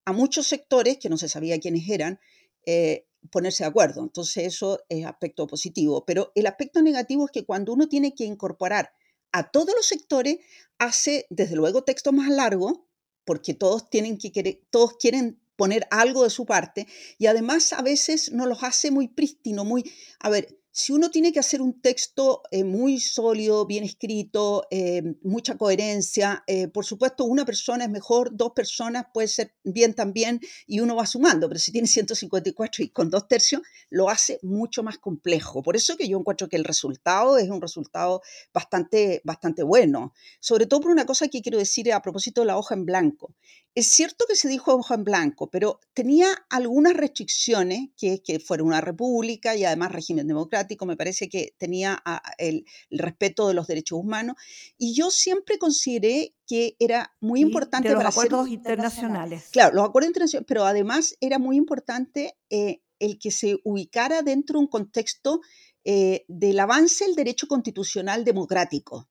a 0.04 0.12
muchos 0.12 0.46
sectores, 0.46 0.98
que 0.98 1.08
no 1.08 1.16
se 1.16 1.28
sabía 1.28 1.60
quiénes 1.60 1.88
eran, 1.88 2.18
eh, 2.66 3.06
ponerse 3.30 3.64
de 3.64 3.68
acuerdo. 3.68 4.02
Entonces 4.02 4.46
eso 4.46 4.80
es 4.88 5.04
aspecto 5.04 5.46
positivo. 5.46 6.04
Pero 6.04 6.32
el 6.34 6.46
aspecto 6.46 6.82
negativo 6.82 7.26
es 7.26 7.30
que 7.30 7.44
cuando 7.44 7.72
uno 7.72 7.88
tiene 7.88 8.14
que 8.14 8.24
incorporar 8.24 8.92
a 9.32 9.50
todos 9.50 9.74
los 9.74 9.86
sectores, 9.86 10.38
hace 10.78 11.26
desde 11.30 11.56
luego 11.56 11.84
textos 11.84 12.12
más 12.12 12.30
largos, 12.30 12.80
porque 13.24 13.54
todos, 13.54 13.88
tienen 13.88 14.18
que 14.18 14.32
querer, 14.32 14.60
todos 14.70 14.96
quieren 14.96 15.40
poner 15.56 15.86
algo 15.90 16.24
de 16.24 16.30
su 16.30 16.44
parte, 16.44 16.86
y 17.18 17.26
además 17.26 17.72
a 17.72 17.82
veces 17.82 18.32
no 18.32 18.46
los 18.46 18.62
hace 18.64 18.90
muy 18.90 19.08
prístino, 19.08 19.64
muy, 19.64 19.90
a 20.18 20.28
ver, 20.28 20.58
si 20.74 20.92
uno 20.94 21.10
tiene 21.10 21.34
que 21.34 21.38
hacer 21.38 21.60
un 21.60 21.82
texto 21.82 22.42
eh, 22.50 22.64
muy 22.64 22.98
sólido, 22.98 23.66
bien 23.66 23.84
escrito, 23.84 24.66
eh, 24.70 25.02
mucha 25.22 25.58
coherencia, 25.58 26.44
eh, 26.46 26.66
por 26.66 26.86
supuesto 26.86 27.24
una 27.24 27.44
persona 27.44 27.84
es 27.84 27.90
mejor, 27.90 28.30
dos 28.32 28.52
personas 28.52 29.04
puede 29.12 29.28
ser 29.28 29.54
bien 29.64 29.92
también 29.92 30.40
y 30.66 30.80
uno 30.80 30.96
va 30.96 31.04
sumando, 31.04 31.46
pero 31.46 31.60
si 31.60 31.72
tiene 31.72 31.86
154 31.86 32.84
y 32.84 32.88
con 32.88 33.10
dos 33.10 33.28
tercios 33.28 33.60
lo 33.90 34.08
hace 34.08 34.38
mucho 34.42 34.82
más 34.82 34.96
complejo. 34.96 35.62
Por 35.62 35.76
eso 35.76 35.98
que 35.98 36.08
yo 36.08 36.18
encuentro 36.18 36.48
que 36.48 36.56
el 36.56 36.64
resultado 36.64 37.36
es 37.36 37.50
un 37.50 37.60
resultado 37.60 38.22
bastante, 38.54 39.20
bastante 39.24 39.62
bueno, 39.62 40.14
sobre 40.40 40.64
todo 40.64 40.80
por 40.80 40.90
una 40.90 41.04
cosa 41.04 41.28
que 41.28 41.42
quiero 41.42 41.58
decir 41.58 41.92
a 41.92 42.00
propósito 42.00 42.40
de 42.40 42.46
la 42.46 42.56
hoja 42.56 42.74
en 42.74 42.86
blanco. 42.86 43.34
Es 43.74 43.88
cierto 43.88 44.26
que 44.28 44.36
se 44.36 44.48
dijo 44.48 44.74
hoja 44.74 44.94
en 44.94 45.04
blanco, 45.04 45.50
pero 45.50 45.80
tenía 45.94 46.28
algunas 46.50 46.94
restricciones, 46.94 47.88
que 47.96 48.22
que 48.22 48.38
fuera 48.38 48.64
una 48.64 48.80
república 48.80 49.56
y 49.56 49.64
además 49.64 49.92
régimen 49.92 50.26
democrático, 50.26 50.61
me 50.86 50.96
parece 50.96 51.28
que 51.28 51.54
tenía 51.58 52.02
el, 52.38 52.64
respeto 52.90 53.48
de 53.48 53.54
los 53.54 53.66
derechos 53.66 53.98
humanos, 53.98 54.36
y 54.78 54.94
yo 54.94 55.10
siempre 55.10 55.58
consideré 55.58 56.34
que 56.46 56.76
era 56.78 57.14
muy 57.20 57.40
importante... 57.40 57.88
De 57.88 57.94
los 57.94 58.04
acuerdos 58.04 58.48
internacionales. 58.48 59.48
Claro, 59.52 59.74
los 59.74 59.88
acuerdos 59.88 60.08
internacionales, 60.08 60.46
pero 60.48 60.64
además 60.64 61.14
era 61.20 61.38
muy 61.38 61.56
importante 61.56 62.36
eh, 62.50 62.82
el 62.98 63.18
que 63.18 63.30
se 63.30 63.58
ubicara 63.64 64.22
dentro 64.22 64.58
de 64.58 64.64
un 64.64 64.68
contexto 64.68 65.40
eh, 65.84 66.24
del 66.28 66.60
avance 66.60 67.04
del 67.04 67.16
derecho 67.16 67.48
constitucional 67.48 68.24
democrático. 68.24 69.08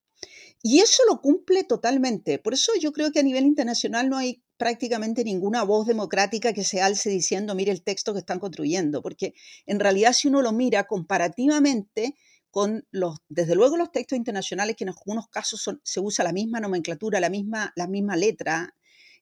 Y 0.63 0.79
eso 0.79 1.03
lo 1.09 1.19
cumple 1.19 1.63
totalmente. 1.63 2.37
Por 2.39 2.53
eso 2.53 2.71
yo 2.79 2.91
creo 2.93 3.11
que 3.11 3.19
a 3.19 3.23
nivel 3.23 3.45
internacional 3.45 4.09
no 4.09 4.17
hay 4.17 4.43
prácticamente 4.61 5.23
ninguna 5.23 5.63
voz 5.63 5.87
democrática 5.87 6.53
que 6.53 6.63
se 6.63 6.83
alce 6.83 7.09
diciendo, 7.09 7.55
mire 7.55 7.71
el 7.71 7.81
texto 7.81 8.13
que 8.13 8.19
están 8.19 8.37
construyendo, 8.37 9.01
porque 9.01 9.33
en 9.65 9.79
realidad 9.79 10.13
si 10.13 10.27
uno 10.27 10.43
lo 10.43 10.51
mira 10.51 10.83
comparativamente 10.83 12.13
con 12.51 12.85
los, 12.91 13.17
desde 13.27 13.55
luego 13.55 13.75
los 13.75 13.91
textos 13.91 14.19
internacionales, 14.19 14.75
que 14.75 14.83
en 14.83 14.89
algunos 14.89 15.29
casos 15.29 15.67
se 15.81 15.99
usa 15.99 16.23
la 16.23 16.31
misma 16.31 16.59
nomenclatura, 16.59 17.19
la 17.19 17.31
misma, 17.31 17.73
la 17.75 17.87
misma 17.87 18.15
letra, 18.15 18.75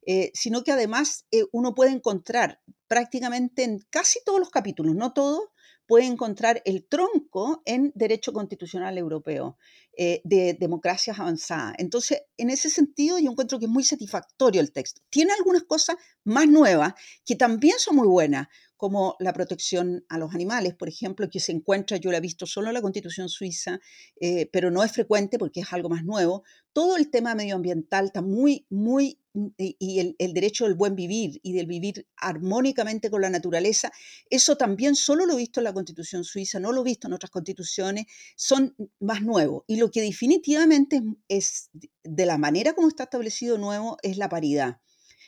eh, 0.06 0.30
sino 0.34 0.62
que 0.62 0.73
además 0.73 1.25
eh, 1.32 1.45
uno 1.54 1.73
puede 1.73 1.91
encontrar 1.91 2.60
prácticamente 2.89 3.63
en 3.63 3.80
casi 3.89 4.19
todos 4.25 4.41
los 4.41 4.49
capítulos, 4.49 4.93
no 4.93 5.13
todos, 5.13 5.43
puede 5.88 6.04
encontrar 6.06 6.62
el 6.65 6.86
tronco 6.86 7.63
en 7.63 7.93
derecho 7.95 8.34
constitucional 8.34 8.97
europeo. 8.97 9.58
Eh, 10.02 10.22
de 10.24 10.54
democracias 10.54 11.20
avanzadas. 11.20 11.74
Entonces, 11.78 12.22
en 12.38 12.50
ese 12.50 12.70
sentido, 12.70 13.20
yo 13.20 13.32
encuentro 13.32 13.60
que 13.60 13.66
es 13.66 13.72
muy 13.72 13.84
satisfactorio 13.84 14.62
el 14.62 14.72
texto. 14.72 15.02
Tiene 15.10 15.34
algunas 15.34 15.64
cosas 15.64 15.98
más 16.24 16.48
nuevas 16.48 16.94
que 17.26 17.36
también 17.36 17.76
son 17.80 17.98
muy 17.98 18.08
buenas, 18.08 18.48
como 18.80 19.18
la 19.20 19.34
protección 19.34 20.06
a 20.08 20.18
los 20.18 20.34
animales, 20.34 20.74
por 20.74 20.88
ejemplo, 20.88 21.30
que 21.30 21.42
se 21.42 21.52
encuentra, 21.52 21.98
yo 21.98 22.12
la 22.12 22.20
he 22.20 22.22
visto 22.22 22.46
solo 22.46 22.70
en 22.70 22.76
la 22.76 22.82
Constitución 22.82 23.28
suiza, 23.28 23.82
eh, 24.22 24.50
pero 24.54 24.72
no 24.72 24.86
es 24.86 24.94
frecuente 24.94 25.38
porque 25.38 25.60
es 25.60 25.74
algo 25.74 25.90
más 25.90 26.06
nuevo. 26.06 26.44
Todo 26.72 26.96
el 26.96 27.12
tema 27.12 27.36
medioambiental 27.36 28.06
está 28.06 28.22
muy, 28.22 28.66
muy, 28.70 29.20
mm, 29.34 29.48
y 29.58 30.00
el, 30.00 30.16
el, 30.18 30.32
derecho 30.32 30.64
del 30.64 30.76
buen 30.76 30.96
vivir 30.96 31.42
y 31.44 31.52
del 31.52 31.68
vivir 31.68 32.08
armónicamente 32.16 33.10
con 33.10 33.22
la 33.22 33.30
naturaleza, 33.30 33.92
eso 34.30 34.56
también 34.56 34.96
solo 34.96 35.26
lo 35.26 35.34
he 35.34 35.38
visto 35.38 35.60
en 35.60 35.66
la 35.66 35.74
Constitución 35.74 36.24
suiza, 36.24 36.62
no 36.62 36.72
lo 36.72 36.80
he 36.80 36.86
visto 36.86 37.08
en 37.08 37.14
otras 37.14 37.32
constituciones, 37.32 38.06
son 38.38 38.78
más 39.02 39.22
nuevos. 39.22 39.66
Y 39.68 39.76
lo 39.76 39.88
que 39.91 40.02
definitivamente 40.02 41.02
es, 41.28 41.69
de 42.04 42.25
la 42.25 42.38
manera 42.38 42.73
como 42.73 42.88
está 42.88 43.04
establecido 43.04 43.58
nuevo, 43.58 43.97
es 44.04 44.17
la 44.17 44.30
paridad. 44.30 44.80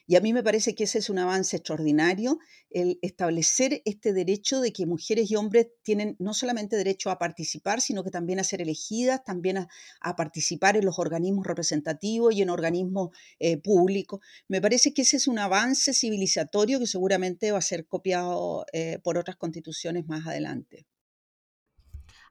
Y 0.08 0.18
a 0.18 0.20
mí 0.20 0.34
me 0.34 0.44
parece 0.44 0.76
que 0.76 0.84
ese 0.84 0.98
es 0.98 1.10
un 1.10 1.20
avance 1.20 1.56
extraordinario, 1.56 2.38
el 2.70 3.00
establecer 3.02 3.82
este 3.86 4.12
derecho 4.12 4.60
de 4.60 4.74
que 4.74 4.86
mujeres 4.86 5.32
y 5.32 5.36
hombres 5.36 5.68
tienen 5.84 6.18
no 6.20 6.34
solamente 6.34 6.76
derecho 6.76 7.12
a 7.12 7.18
participar, 7.18 7.80
sino 7.80 8.04
que 8.04 8.12
también 8.12 8.40
a 8.40 8.44
ser 8.44 8.62
elegidas, 8.62 9.24
también 9.24 9.58
a, 9.58 10.16
participar 10.18 10.76
en 10.76 10.84
los 10.84 11.00
organismos 11.00 11.48
representativos 11.48 12.36
y 12.36 12.42
en 12.42 12.50
organismos 12.50 13.16
eh, 13.40 13.58
públicos. 13.58 14.20
Me 14.50 14.60
parece 14.60 14.94
que 14.94 15.04
ese 15.04 15.18
es 15.18 15.28
un 15.28 15.40
avance 15.40 15.94
civilizatorio 15.94 16.80
que 16.80 16.88
seguramente 16.88 17.54
va 17.54 17.60
a 17.60 17.62
ser 17.62 17.88
copiado 17.88 18.66
eh, 18.74 19.00
por 19.04 19.18
otras 19.18 19.38
constituciones 19.38 20.08
más 20.08 20.28
adelante. 20.28 20.88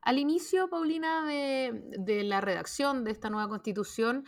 Al 0.03 0.19
inicio, 0.19 0.69
Paulina, 0.71 1.25
de, 1.27 2.25
la 2.25 2.41
redacción 2.41 3.05
de 3.05 3.11
esta 3.11 3.29
nueva 3.29 3.49
constitución, 3.49 4.25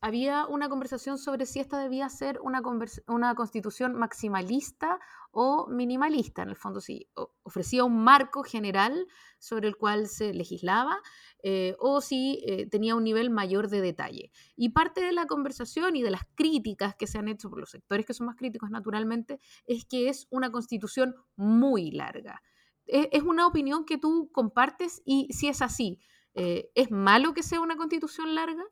había 0.00 0.46
una 0.46 0.68
conversación 0.68 1.16
sobre 1.16 1.46
si 1.46 1.60
esta 1.60 1.78
debía 1.78 2.08
ser 2.10 2.38
una, 2.42 2.60
una 3.06 3.34
constitución 3.34 3.94
maximalista 3.94 4.98
o 5.30 5.66
minimalista. 5.68 6.42
En 6.42 6.50
el 6.50 6.56
fondo, 6.56 6.80
si 6.80 7.08
ofrecía 7.42 7.84
un 7.84 8.04
marco 8.04 8.42
general 8.42 9.06
sobre 9.38 9.68
el 9.68 9.76
cual 9.76 10.08
se 10.08 10.34
legislaba 10.34 11.00
eh, 11.42 11.74
o 11.78 12.00
si 12.00 12.42
eh, 12.46 12.66
tenía 12.66 12.96
un 12.96 13.04
nivel 13.04 13.30
mayor 13.30 13.68
de 13.68 13.80
detalle. 13.80 14.30
Y 14.56 14.70
parte 14.70 15.00
de 15.00 15.12
la 15.12 15.26
conversación 15.26 15.96
y 15.96 16.02
de 16.02 16.10
las 16.10 16.24
críticas 16.34 16.96
que 16.96 17.06
se 17.06 17.18
han 17.18 17.28
hecho 17.28 17.48
por 17.48 17.60
los 17.60 17.70
sectores 17.70 18.04
que 18.04 18.14
son 18.14 18.26
más 18.26 18.36
críticos, 18.36 18.70
naturalmente, 18.70 19.40
es 19.64 19.86
que 19.86 20.08
es 20.08 20.26
una 20.30 20.50
constitución 20.50 21.14
muy 21.36 21.92
larga. 21.92 22.42
Es, 22.86 23.22
una 23.22 23.46
opinión 23.46 23.84
que 23.84 23.98
tú 23.98 24.30
compartes 24.32 25.02
y 25.04 25.32
si 25.32 25.48
es 25.48 25.62
así, 25.62 26.00
eh, 26.34 26.70
¿es 26.74 26.90
malo 26.90 27.32
que 27.32 27.42
sea 27.42 27.60
una 27.60 27.76
constitución 27.76 28.34
larga? 28.34 28.64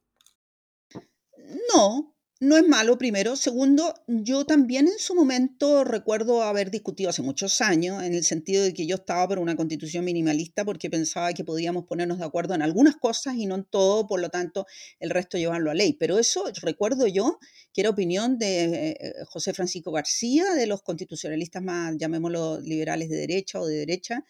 No, 1.74 2.14
no 2.42 2.56
es 2.56 2.66
malo, 2.66 2.98
primero. 2.98 3.36
Segundo, 3.36 3.94
yo 4.08 4.44
también 4.44 4.88
en 4.88 4.98
su 4.98 5.14
momento 5.14 5.84
recuerdo 5.84 6.42
haber 6.42 6.72
discutido 6.72 7.08
hace 7.08 7.22
muchos 7.22 7.60
años, 7.60 8.02
en 8.02 8.14
el 8.14 8.24
sentido 8.24 8.64
de 8.64 8.74
que 8.74 8.84
yo 8.84 8.96
estaba 8.96 9.28
por 9.28 9.38
una 9.38 9.54
constitución 9.54 10.04
minimalista 10.04 10.64
porque 10.64 10.90
pensaba 10.90 11.32
que 11.34 11.44
podíamos 11.44 11.84
ponernos 11.84 12.18
de 12.18 12.24
acuerdo 12.24 12.54
en 12.54 12.62
algunas 12.62 12.96
cosas 12.96 13.36
y 13.36 13.46
no 13.46 13.54
en 13.54 13.64
todo, 13.64 14.08
por 14.08 14.20
lo 14.20 14.28
tanto, 14.28 14.66
el 14.98 15.10
resto 15.10 15.38
llevarlo 15.38 15.70
a 15.70 15.74
ley. 15.74 15.92
Pero 15.92 16.18
eso 16.18 16.46
recuerdo 16.62 17.06
yo 17.06 17.38
que 17.72 17.82
era 17.82 17.90
opinión 17.90 18.38
de 18.38 18.90
eh, 18.90 19.12
José 19.26 19.54
Francisco 19.54 19.92
García, 19.92 20.52
de 20.54 20.66
los 20.66 20.82
constitucionalistas 20.82 21.62
más, 21.62 21.96
llamémoslo, 21.96 22.60
liberales 22.60 23.08
de 23.08 23.18
derecha 23.18 23.60
o 23.60 23.66
de 23.68 23.76
derecha, 23.76 24.24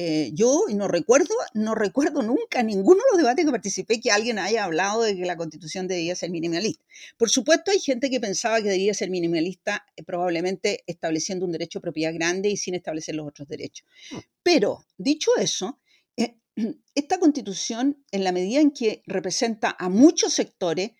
eh, 0.00 0.30
yo 0.32 0.66
no 0.72 0.86
recuerdo, 0.86 1.34
no 1.54 1.74
recuerdo 1.74 2.22
nunca 2.22 2.62
ninguno 2.62 3.00
de 3.02 3.10
los 3.10 3.18
debates 3.18 3.44
que 3.44 3.50
participé 3.50 4.00
que 4.00 4.12
alguien 4.12 4.38
haya 4.38 4.62
hablado 4.62 5.02
de 5.02 5.16
que 5.16 5.24
la 5.24 5.36
constitución 5.36 5.88
debía 5.88 6.14
ser 6.14 6.30
minimalista. 6.30 6.84
Por 7.16 7.30
supuesto, 7.30 7.72
hay 7.72 7.80
gente 7.80 8.08
que 8.08 8.20
pensaba 8.20 8.62
que 8.62 8.68
debía 8.68 8.94
ser 8.94 9.10
minimalista, 9.10 9.84
eh, 9.96 10.04
probablemente 10.04 10.84
estableciendo 10.86 11.46
un 11.46 11.50
derecho 11.50 11.80
de 11.80 11.82
propiedad 11.82 12.14
grande 12.14 12.48
y 12.48 12.56
sin 12.56 12.76
establecer 12.76 13.16
los 13.16 13.26
otros 13.26 13.48
derechos. 13.48 13.88
Mm. 14.12 14.18
Pero, 14.44 14.84
dicho 14.98 15.32
eso, 15.36 15.80
eh, 16.16 16.36
esta 16.94 17.18
constitución, 17.18 18.04
en 18.12 18.22
la 18.22 18.30
medida 18.30 18.60
en 18.60 18.70
que 18.70 19.02
representa 19.04 19.74
a 19.76 19.88
muchos 19.88 20.32
sectores, 20.32 20.92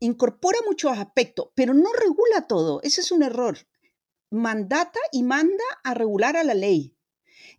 incorpora 0.00 0.58
muchos 0.66 0.98
aspectos, 0.98 1.50
pero 1.54 1.72
no 1.72 1.92
regula 1.92 2.48
todo. 2.48 2.82
Ese 2.82 3.02
es 3.02 3.12
un 3.12 3.22
error. 3.22 3.58
Mandata 4.28 4.98
y 5.12 5.22
manda 5.22 5.62
a 5.84 5.94
regular 5.94 6.36
a 6.36 6.42
la 6.42 6.54
ley 6.54 6.96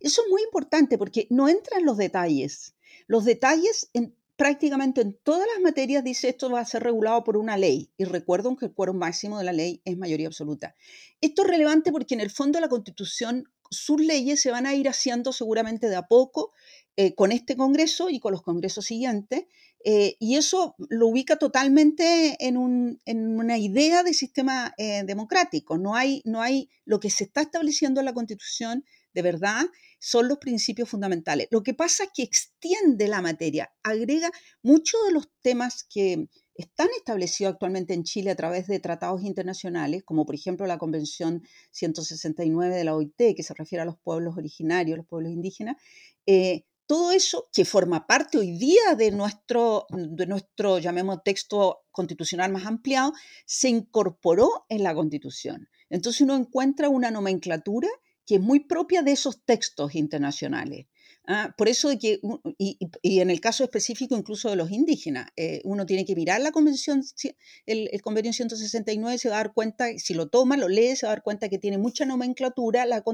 eso 0.02 0.22
es 0.22 0.30
muy 0.30 0.42
importante 0.42 0.98
porque 0.98 1.26
no 1.30 1.48
entran 1.48 1.84
los 1.84 1.96
detalles. 1.96 2.74
Los 3.06 3.24
detalles 3.24 3.90
en, 3.92 4.14
prácticamente 4.36 5.00
en 5.00 5.16
todas 5.22 5.46
las 5.52 5.62
materias 5.62 6.02
dice 6.02 6.28
esto 6.28 6.50
va 6.50 6.60
a 6.60 6.64
ser 6.64 6.82
regulado 6.82 7.24
por 7.24 7.36
una 7.36 7.56
ley. 7.56 7.90
Y 7.96 8.04
recuerdo 8.04 8.56
que 8.56 8.66
el 8.66 8.74
quórum 8.74 8.96
máximo 8.96 9.38
de 9.38 9.44
la 9.44 9.52
ley 9.52 9.82
es 9.84 9.96
mayoría 9.96 10.26
absoluta. 10.26 10.74
Esto 11.20 11.42
es 11.42 11.48
relevante 11.48 11.92
porque 11.92 12.14
en 12.14 12.20
el 12.20 12.30
fondo 12.30 12.60
la 12.60 12.68
Constitución 12.68 13.48
sus 13.70 14.00
leyes 14.00 14.40
se 14.40 14.50
van 14.50 14.66
a 14.66 14.74
ir 14.74 14.88
haciendo 14.88 15.32
seguramente 15.32 15.88
de 15.88 15.96
a 15.96 16.06
poco 16.06 16.52
eh, 16.96 17.14
con 17.14 17.32
este 17.32 17.56
Congreso 17.56 18.10
y 18.10 18.20
con 18.20 18.32
los 18.32 18.42
congresos 18.42 18.84
siguientes. 18.84 19.46
Eh, 19.84 20.16
y 20.20 20.36
eso 20.36 20.76
lo 20.90 21.08
ubica 21.08 21.36
totalmente 21.36 22.36
en, 22.38 22.56
una 22.56 23.58
idea 23.58 24.02
de 24.02 24.14
sistema 24.14 24.74
eh, 24.76 25.02
democrático. 25.04 25.78
No 25.78 25.96
hay, 25.96 26.22
no 26.24 26.40
hay 26.40 26.68
lo 26.84 27.00
que 27.00 27.10
se 27.10 27.24
está 27.24 27.40
estableciendo 27.40 28.00
en 28.00 28.06
la 28.06 28.14
Constitución 28.14 28.84
de 29.14 29.22
verdad 29.22 29.66
son 29.98 30.28
los 30.28 30.38
principios 30.38 30.88
fundamentales. 30.88 31.48
Lo 31.50 31.62
que 31.62 31.74
pasa 31.74 32.04
es 32.04 32.10
que 32.14 32.22
extiende 32.22 33.08
la 33.08 33.22
materia, 33.22 33.72
agrega 33.82 34.30
muchos 34.62 35.00
de 35.06 35.12
los 35.12 35.28
temas 35.42 35.84
que 35.84 36.28
están 36.54 36.88
establecidos 36.96 37.54
actualmente 37.54 37.94
en 37.94 38.04
Chile 38.04 38.30
a 38.30 38.36
través 38.36 38.66
de 38.66 38.78
tratados 38.78 39.22
internacionales, 39.22 40.02
como 40.04 40.26
por 40.26 40.34
ejemplo 40.34 40.66
la 40.66 40.78
Convención 40.78 41.42
169 41.70 42.74
de 42.74 42.84
la 42.84 42.94
OIT, 42.94 43.34
que 43.36 43.42
se 43.42 43.54
refiere 43.54 43.82
a 43.82 43.86
los 43.86 43.98
pueblos 43.98 44.36
originarios, 44.36 44.98
los 44.98 45.06
pueblos 45.06 45.32
indígenas, 45.32 45.76
eh, 46.26 46.64
todo 46.86 47.12
eso 47.12 47.48
que 47.52 47.64
forma 47.64 48.06
parte 48.06 48.38
hoy 48.38 48.50
día 48.58 48.94
de 48.96 49.12
nuestro, 49.12 49.86
de 49.90 50.26
nuestro, 50.26 50.78
llamemos, 50.78 51.22
texto 51.24 51.84
constitucional 51.90 52.52
más 52.52 52.66
ampliado, 52.66 53.12
se 53.46 53.68
incorporó 53.68 54.66
en 54.68 54.82
la 54.82 54.94
Constitución. 54.94 55.68
Entonces 55.88 56.20
uno 56.22 56.34
encuentra 56.36 56.88
una 56.88 57.10
nomenclatura 57.10 57.88
que 58.32 58.36
es 58.36 58.40
muy 58.40 58.60
propia 58.60 59.02
de 59.02 59.12
esos 59.12 59.44
textos 59.44 59.94
internacionales. 59.94 60.86
¿ah? 61.26 61.54
por 61.54 61.68
eso 61.68 61.90
que, 61.98 62.18
y, 62.56 63.20
en 63.20 63.28
el 63.28 63.42
caso 63.42 63.62
específico 63.62 64.16
incluso 64.16 64.48
de 64.48 64.56
los 64.56 64.70
indígenas, 64.70 65.28
eh, 65.36 65.60
uno 65.64 65.84
tiene 65.84 66.06
que 66.06 66.16
mirar 66.16 66.40
la 66.40 66.50
convención, 66.50 67.04
el, 67.66 67.90
el, 67.92 68.00
convenio 68.00 68.32
169, 68.32 69.18
se 69.18 69.28
va 69.28 69.34
a 69.34 69.38
dar 69.44 69.52
cuenta, 69.52 69.86
si 69.98 70.14
lo 70.14 70.28
toma, 70.30 70.56
lo 70.56 70.68
lee, 70.68 70.96
se 70.96 71.04
va 71.04 71.12
a 71.12 71.16
dar 71.16 71.22
cuenta 71.22 71.50
que 71.50 71.58
tiene 71.58 71.76
mucha 71.76 72.06
nomenclatura 72.06 72.86
la 72.86 73.04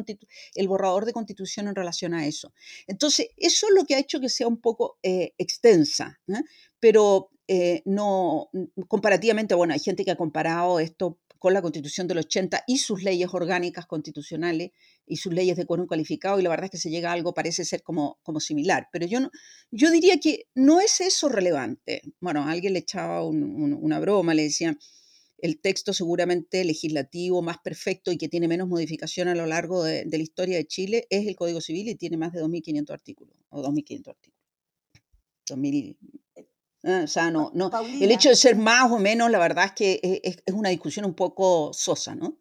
el 0.54 0.68
borrador 0.68 1.04
de 1.04 1.12
constitución 1.12 1.66
en 1.66 1.74
relación 1.74 2.14
a 2.14 2.28
eso. 2.28 2.52
Entonces, 2.86 3.30
eso 3.36 3.66
es 3.66 3.74
lo 3.74 3.86
que 3.86 3.96
ha 3.96 3.98
hecho 3.98 4.20
que 4.20 4.28
sea 4.28 4.46
un 4.46 4.60
poco 4.60 5.00
eh, 5.02 5.34
extensa, 5.36 6.20
¿ah? 6.32 6.42
pero 6.78 7.32
eh, 7.48 7.82
no, 7.86 8.50
comparativamente, 8.86 9.56
bueno, 9.56 9.72
hay 9.72 9.80
gente 9.80 10.04
que 10.04 10.12
ha 10.12 10.16
comparado 10.16 10.78
esto 10.78 11.18
con 11.38 11.54
la 11.54 11.62
constitución 11.62 12.06
del 12.06 12.18
80 12.18 12.64
y 12.66 12.78
sus 12.78 13.02
leyes 13.02 13.28
orgánicas 13.32 13.86
constitucionales 13.86 14.72
y 15.08 15.16
sus 15.16 15.32
leyes 15.32 15.56
de 15.56 15.66
quórum 15.66 15.86
calificado 15.86 16.38
y 16.38 16.42
la 16.42 16.50
verdad 16.50 16.66
es 16.66 16.70
que 16.70 16.78
se 16.78 16.90
llega 16.90 17.10
a 17.10 17.14
algo 17.14 17.34
parece 17.34 17.64
ser 17.64 17.82
como, 17.82 18.18
como 18.22 18.40
similar. 18.40 18.88
Pero 18.92 19.06
yo, 19.06 19.20
no, 19.20 19.30
yo 19.70 19.90
diría 19.90 20.18
que 20.18 20.46
no 20.54 20.80
es 20.80 21.00
eso 21.00 21.28
relevante. 21.28 22.02
Bueno, 22.20 22.44
alguien 22.46 22.72
le 22.72 22.80
echaba 22.80 23.24
una 23.24 23.98
broma, 24.00 24.34
le 24.34 24.44
decía, 24.44 24.76
el 25.38 25.60
texto 25.60 25.92
seguramente 25.92 26.64
legislativo 26.64 27.42
más 27.42 27.58
perfecto 27.58 28.10
y 28.10 28.18
que 28.18 28.28
tiene 28.28 28.48
menos 28.48 28.68
modificación 28.68 29.28
a 29.28 29.34
lo 29.34 29.46
largo 29.46 29.84
de, 29.84 30.04
la 30.04 30.16
historia 30.16 30.56
de 30.56 30.66
Chile 30.66 31.06
es 31.10 31.26
el 31.26 31.36
Código 31.36 31.60
Civil 31.60 31.88
y 31.88 31.94
tiene 31.94 32.16
más 32.16 32.32
de 32.32 32.42
2.500 32.42 32.90
artículos, 32.90 33.36
o 33.50 33.62
2.500 33.62 34.08
artículos. 34.08 34.38
2000, 35.46 35.96
¿eh? 36.82 37.02
o 37.04 37.06
sea, 37.06 37.30
no, 37.30 37.50
no. 37.54 37.70
el 38.00 38.10
hecho 38.10 38.28
de 38.28 38.36
ser 38.36 38.56
más 38.56 38.90
o 38.90 38.98
menos, 38.98 39.30
la 39.30 39.38
verdad 39.38 39.66
es 39.66 39.72
que 39.72 40.20
es, 40.22 40.42
es 40.44 40.54
una 40.54 40.68
discusión 40.68 41.06
un 41.06 41.14
poco 41.14 41.72
sosa, 41.72 42.14
¿no? 42.14 42.38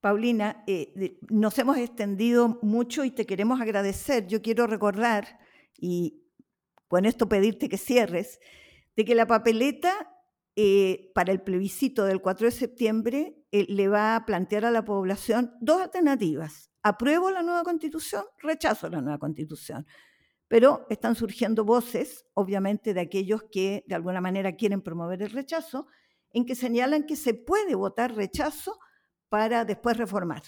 Paulina, 0.00 0.64
eh, 0.66 1.18
nos 1.28 1.58
hemos 1.58 1.76
extendido 1.76 2.58
mucho 2.62 3.04
y 3.04 3.10
te 3.10 3.26
queremos 3.26 3.60
agradecer. 3.60 4.26
Yo 4.26 4.40
quiero 4.40 4.66
recordar, 4.66 5.38
y 5.78 6.24
con 6.88 7.04
esto 7.04 7.28
pedirte 7.28 7.68
que 7.68 7.76
cierres, 7.76 8.40
de 8.96 9.04
que 9.04 9.14
la 9.14 9.26
papeleta 9.26 10.10
eh, 10.56 11.10
para 11.14 11.32
el 11.32 11.42
plebiscito 11.42 12.04
del 12.04 12.20
4 12.20 12.46
de 12.46 12.50
septiembre 12.50 13.44
eh, 13.52 13.66
le 13.68 13.88
va 13.88 14.16
a 14.16 14.24
plantear 14.24 14.64
a 14.64 14.70
la 14.70 14.84
población 14.84 15.52
dos 15.60 15.82
alternativas. 15.82 16.70
Apruebo 16.82 17.30
la 17.30 17.42
nueva 17.42 17.62
constitución, 17.62 18.24
rechazo 18.38 18.88
la 18.88 19.02
nueva 19.02 19.18
constitución. 19.18 19.86
Pero 20.48 20.86
están 20.88 21.14
surgiendo 21.14 21.64
voces, 21.64 22.24
obviamente, 22.34 22.94
de 22.94 23.02
aquellos 23.02 23.44
que 23.52 23.84
de 23.86 23.94
alguna 23.94 24.20
manera 24.20 24.56
quieren 24.56 24.80
promover 24.80 25.22
el 25.22 25.30
rechazo, 25.30 25.86
en 26.32 26.46
que 26.46 26.54
señalan 26.54 27.04
que 27.04 27.16
se 27.16 27.34
puede 27.34 27.74
votar 27.74 28.14
rechazo 28.14 28.78
para 29.30 29.64
después 29.64 29.96
reformar. 29.96 30.42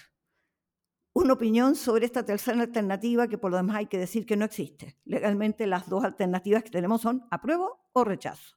una 1.15 1.35
opinión 1.35 1.77
sobre 1.77 2.07
esta 2.07 2.25
tercera 2.25 2.63
alternativa 2.63 3.29
que 3.29 3.39
por 3.39 3.51
lo 3.51 3.59
demás 3.59 3.77
hay 3.77 3.87
que 3.87 3.99
decir 3.99 4.25
que 4.27 4.37
no 4.37 4.47
existe. 4.47 4.97
Legalmente 5.05 5.67
las 5.67 5.89
dos 5.89 6.05
alternativas 6.05 6.63
que 6.65 6.71
tenemos 6.71 7.03
son 7.03 7.27
apruebo 7.31 7.81
o 7.93 8.05
rechazo. 8.05 8.57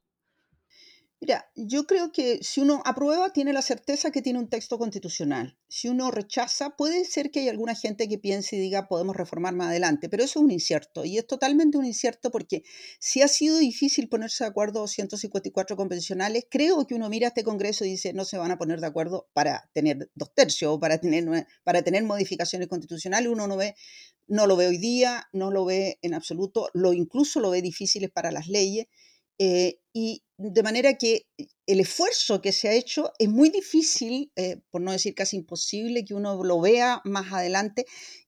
Mira, 1.26 1.50
yo 1.56 1.88
creo 1.88 2.12
que 2.12 2.38
si 2.44 2.62
uno 2.62 2.84
aprueba, 2.86 3.34
tiene 3.34 3.52
la 3.52 3.64
certeza 3.64 4.12
que 4.12 4.22
tiene 4.22 4.38
un 4.38 4.48
texto 4.48 4.78
constitucional. 4.78 5.58
Si 5.68 5.88
uno 5.90 6.12
rechaza, 6.12 6.76
puede 6.76 7.04
ser 7.04 7.32
que 7.32 7.40
hay 7.40 7.50
alguna 7.50 7.74
gente 7.74 8.08
que 8.08 8.20
piense 8.20 8.58
y 8.58 8.60
diga 8.60 8.88
podemos 8.88 9.16
reformar 9.16 9.56
más 9.56 9.70
adelante, 9.70 10.08
pero 10.08 10.24
eso 10.24 10.38
es 10.38 10.46
un 10.46 10.52
incierto. 10.52 11.04
Y 11.04 11.18
es 11.18 11.26
totalmente 11.26 11.80
un 11.80 11.86
incierto 11.86 12.30
porque 12.30 12.62
si 13.00 13.24
ha 13.24 13.28
sido 13.28 13.58
difícil 13.58 14.08
ponerse 14.08 14.44
de 14.44 14.52
acuerdo 14.52 14.86
154 14.86 15.76
convencionales, 15.76 16.46
creo 16.48 16.86
que 16.86 16.94
uno 16.94 17.10
mira 17.10 17.30
este 17.30 17.44
Congreso 17.44 17.86
y 17.86 17.90
dice 17.90 18.14
no 18.14 18.24
se 18.24 18.38
van 18.38 18.52
a 18.52 18.60
poner 18.60 18.80
de 18.80 18.86
acuerdo 18.86 19.28
para 19.34 19.68
tener 19.74 20.12
dos 20.14 20.32
tercios 20.32 20.74
o 20.74 20.80
para 20.80 21.00
tener, 21.00 21.48
para 21.64 21.82
tener 21.82 22.04
modificaciones 22.04 22.68
constitucionales. 22.68 23.32
Uno 23.32 23.48
no 23.48 23.58
ve 23.58 23.74
no 24.28 24.46
lo 24.46 24.56
ve 24.56 24.68
hoy 24.68 24.78
día, 24.78 25.28
no 25.34 25.50
lo 25.50 25.66
ve 25.66 25.98
en 26.04 26.14
absoluto, 26.14 26.70
lo 26.74 26.94
incluso 26.94 27.40
lo 27.40 27.50
ve 27.50 27.64
difíciles 27.64 28.12
para 28.12 28.32
las 28.32 28.48
leyes. 28.48 28.86
Eh, 29.38 29.80
y 29.94 30.24
de 30.38 30.64
manera 30.64 30.98
que 30.98 31.28
el 31.66 31.80
esfuerzo 31.80 32.42
que 32.42 32.52
se 32.52 32.68
ha 32.68 32.74
hecho 32.74 33.12
es 33.20 33.30
muy 33.30 33.50
difícil, 33.50 34.32
eh, 34.36 34.62
por 34.72 34.82
no 34.82 34.92
decir 34.92 35.16
casi 35.16 35.38
imposible, 35.38 36.06
que 36.06 36.14
uno 36.14 36.44
lo 36.44 36.60
vea 36.62 37.02
más 37.06 37.32
adelante. 37.32 37.86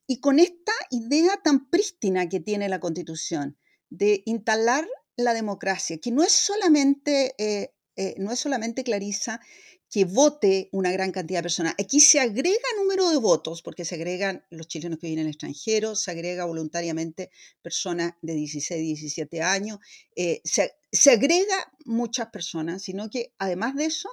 Y 0.07 0.19
con 0.19 0.39
esta 0.39 0.73
idea 0.89 1.39
tan 1.43 1.69
prístina 1.69 2.29
que 2.29 2.39
tiene 2.39 2.69
la 2.69 2.79
Constitución 2.79 3.57
de 3.89 4.23
instalar 4.25 4.87
la 5.17 5.33
democracia, 5.33 5.97
que 5.97 6.11
no 6.11 6.23
es 6.23 6.31
solamente, 6.31 7.33
eh, 7.37 7.73
no 8.17 8.31
es 8.31 8.39
solamente 8.39 8.83
Clarisa, 8.83 9.41
que 9.89 10.05
vote 10.05 10.69
una 10.71 10.91
gran 10.91 11.11
cantidad 11.11 11.39
de 11.39 11.43
personas. 11.43 11.75
Aquí 11.79 11.99
se 11.99 12.19
agrega 12.19 12.57
número 12.77 13.09
de 13.09 13.17
votos, 13.17 13.61
porque 13.61 13.85
se 13.85 13.95
agregan 13.95 14.45
los 14.49 14.67
chilenos 14.67 14.99
que 14.99 15.07
viven 15.07 15.19
en 15.19 15.25
el 15.27 15.31
extranjero, 15.31 15.95
se 15.95 16.11
agrega 16.11 16.45
voluntariamente 16.45 17.29
personas 17.61 18.13
de 18.21 18.33
16, 18.33 18.81
17 18.81 19.41
años, 19.41 19.79
eh, 20.15 20.41
se, 20.43 21.11
agrega 21.11 21.71
muchas 21.85 22.27
personas, 22.27 22.81
sino 22.83 23.09
que 23.09 23.33
además 23.37 23.75
de 23.75 23.85
eso, 23.85 24.09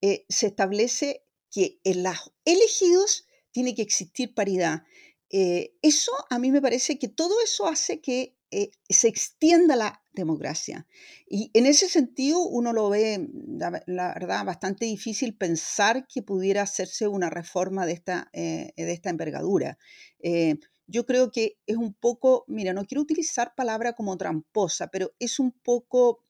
eh, 0.00 0.24
se 0.28 0.46
establece 0.46 1.24
que 1.50 1.80
en 1.84 2.02
los 2.02 2.32
elegidos 2.44 3.26
tiene 3.50 3.74
que 3.74 3.82
existir 3.82 4.34
paridad. 4.34 4.82
Eh, 5.30 5.74
eso 5.82 6.12
a 6.30 6.38
mí 6.38 6.52
me 6.52 6.62
parece 6.62 6.98
que 6.98 7.08
todo 7.08 7.34
eso 7.42 7.66
hace 7.66 8.00
que 8.00 8.35
eh, 8.50 8.70
se 8.88 9.08
extienda 9.08 9.76
la 9.76 10.02
democracia. 10.12 10.86
Y 11.28 11.50
en 11.52 11.66
ese 11.66 11.88
sentido 11.88 12.40
uno 12.40 12.72
lo 12.72 12.88
ve, 12.90 13.28
la, 13.46 13.70
verdad, 14.14 14.44
bastante 14.44 14.86
difícil 14.86 15.36
pensar 15.36 16.06
que 16.06 16.22
pudiera 16.22 16.62
hacerse 16.62 17.08
una 17.08 17.28
reforma 17.28 17.86
de 17.86 17.92
esta, 17.92 18.28
eh, 18.32 18.72
de 18.76 18.92
esta 18.92 19.10
envergadura. 19.10 19.78
Eh, 20.20 20.56
yo 20.86 21.04
creo 21.04 21.32
que 21.32 21.58
es 21.66 21.76
un 21.76 21.94
poco, 21.94 22.44
mira, 22.46 22.72
no 22.72 22.84
quiero 22.84 23.02
utilizar 23.02 23.54
palabra 23.56 23.94
como 23.94 24.16
tramposa, 24.16 24.88
pero 24.88 25.12
es 25.18 25.40
un 25.40 25.50
poco 25.50 26.22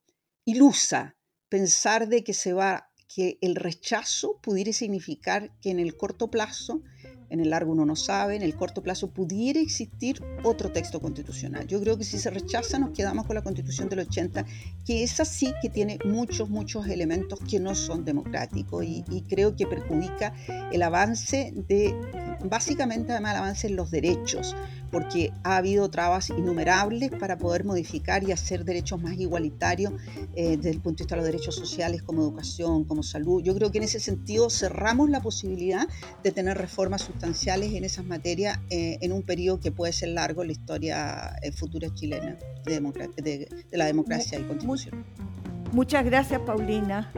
ilusa 0.46 1.16
pensar 1.48 2.08
de 2.08 2.24
que 2.24 2.32
se 2.32 2.54
va, 2.54 2.90
que 3.14 3.38
el 3.42 3.54
rechazo 3.54 4.40
pudiera 4.40 4.72
significar 4.72 5.54
que 5.60 5.70
en 5.70 5.78
el 5.78 5.96
corto 5.96 6.30
plazo 6.30 6.82
en 7.30 7.40
el 7.40 7.50
largo 7.50 7.72
uno 7.72 7.84
no 7.84 7.96
sabe, 7.96 8.36
en 8.36 8.42
el 8.42 8.54
corto 8.54 8.82
plazo 8.82 9.08
pudiera 9.08 9.60
existir 9.60 10.22
otro 10.44 10.70
texto 10.70 11.00
constitucional. 11.00 11.66
Yo 11.66 11.80
creo 11.80 11.96
que 11.98 12.04
si 12.04 12.18
se 12.18 12.30
rechaza 12.30 12.78
nos 12.78 12.90
quedamos 12.90 13.26
con 13.26 13.34
la 13.34 13.42
constitución 13.42 13.88
del 13.88 14.00
80, 14.00 14.44
que 14.84 15.02
es 15.02 15.20
así 15.20 15.52
que 15.60 15.68
tiene 15.68 15.98
muchos, 16.04 16.48
muchos 16.48 16.86
elementos 16.86 17.38
que 17.48 17.60
no 17.60 17.74
son 17.74 18.04
democráticos 18.04 18.84
y, 18.84 19.04
y 19.10 19.22
creo 19.22 19.56
que 19.56 19.66
perjudica 19.66 20.34
el 20.72 20.82
avance 20.82 21.52
de, 21.68 21.94
básicamente 22.44 23.12
además 23.12 23.32
el 23.32 23.38
avance 23.38 23.66
en 23.66 23.76
los 23.76 23.90
derechos 23.90 24.54
porque 24.90 25.32
ha 25.42 25.56
habido 25.56 25.90
trabas 25.90 26.30
innumerables 26.30 27.10
para 27.10 27.38
poder 27.38 27.64
modificar 27.64 28.22
y 28.24 28.32
hacer 28.32 28.64
derechos 28.64 29.00
más 29.00 29.14
igualitarios 29.18 29.92
eh, 30.34 30.56
desde 30.56 30.70
el 30.70 30.80
punto 30.80 30.98
de 30.98 31.04
vista 31.04 31.16
de 31.16 31.22
los 31.22 31.26
derechos 31.26 31.54
sociales 31.54 32.02
como 32.02 32.22
educación, 32.22 32.84
como 32.84 33.02
salud. 33.02 33.42
Yo 33.42 33.54
creo 33.54 33.70
que 33.70 33.78
en 33.78 33.84
ese 33.84 34.00
sentido 34.00 34.50
cerramos 34.50 35.10
la 35.10 35.20
posibilidad 35.20 35.86
de 36.22 36.32
tener 36.32 36.56
reformas 36.56 37.02
sustanciales 37.02 37.72
en 37.72 37.84
esas 37.84 38.04
materias 38.04 38.58
eh, 38.70 38.98
en 39.00 39.12
un 39.12 39.22
periodo 39.22 39.60
que 39.60 39.72
puede 39.72 39.92
ser 39.92 40.10
largo 40.10 40.42
en 40.42 40.48
la 40.48 40.52
historia 40.52 41.36
eh, 41.42 41.52
futura 41.52 41.92
chilena 41.92 42.38
de, 42.64 43.48
la 43.72 43.86
democracia 43.86 44.38
y 44.38 44.44
constitución. 44.44 45.04
Muchas 45.72 46.04
gracias, 46.04 46.40
Paulina. 46.40 47.12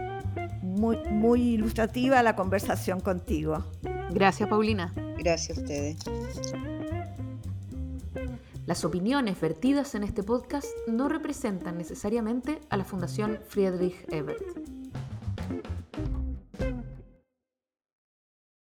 Muy, 0.78 0.96
muy 1.10 1.42
ilustrativa 1.54 2.22
la 2.22 2.36
conversación 2.36 3.00
contigo. 3.00 3.64
Gracias, 4.10 4.48
Paulina. 4.48 4.94
Gracias 5.18 5.58
a 5.58 5.60
ustedes. 5.60 5.96
Las 8.64 8.84
opiniones 8.84 9.40
vertidas 9.40 9.94
en 9.94 10.04
este 10.04 10.22
podcast 10.22 10.66
no 10.86 11.08
representan 11.08 11.78
necesariamente 11.78 12.60
a 12.70 12.76
la 12.76 12.84
Fundación 12.84 13.38
Friedrich 13.48 13.96
Ebert. 14.12 14.42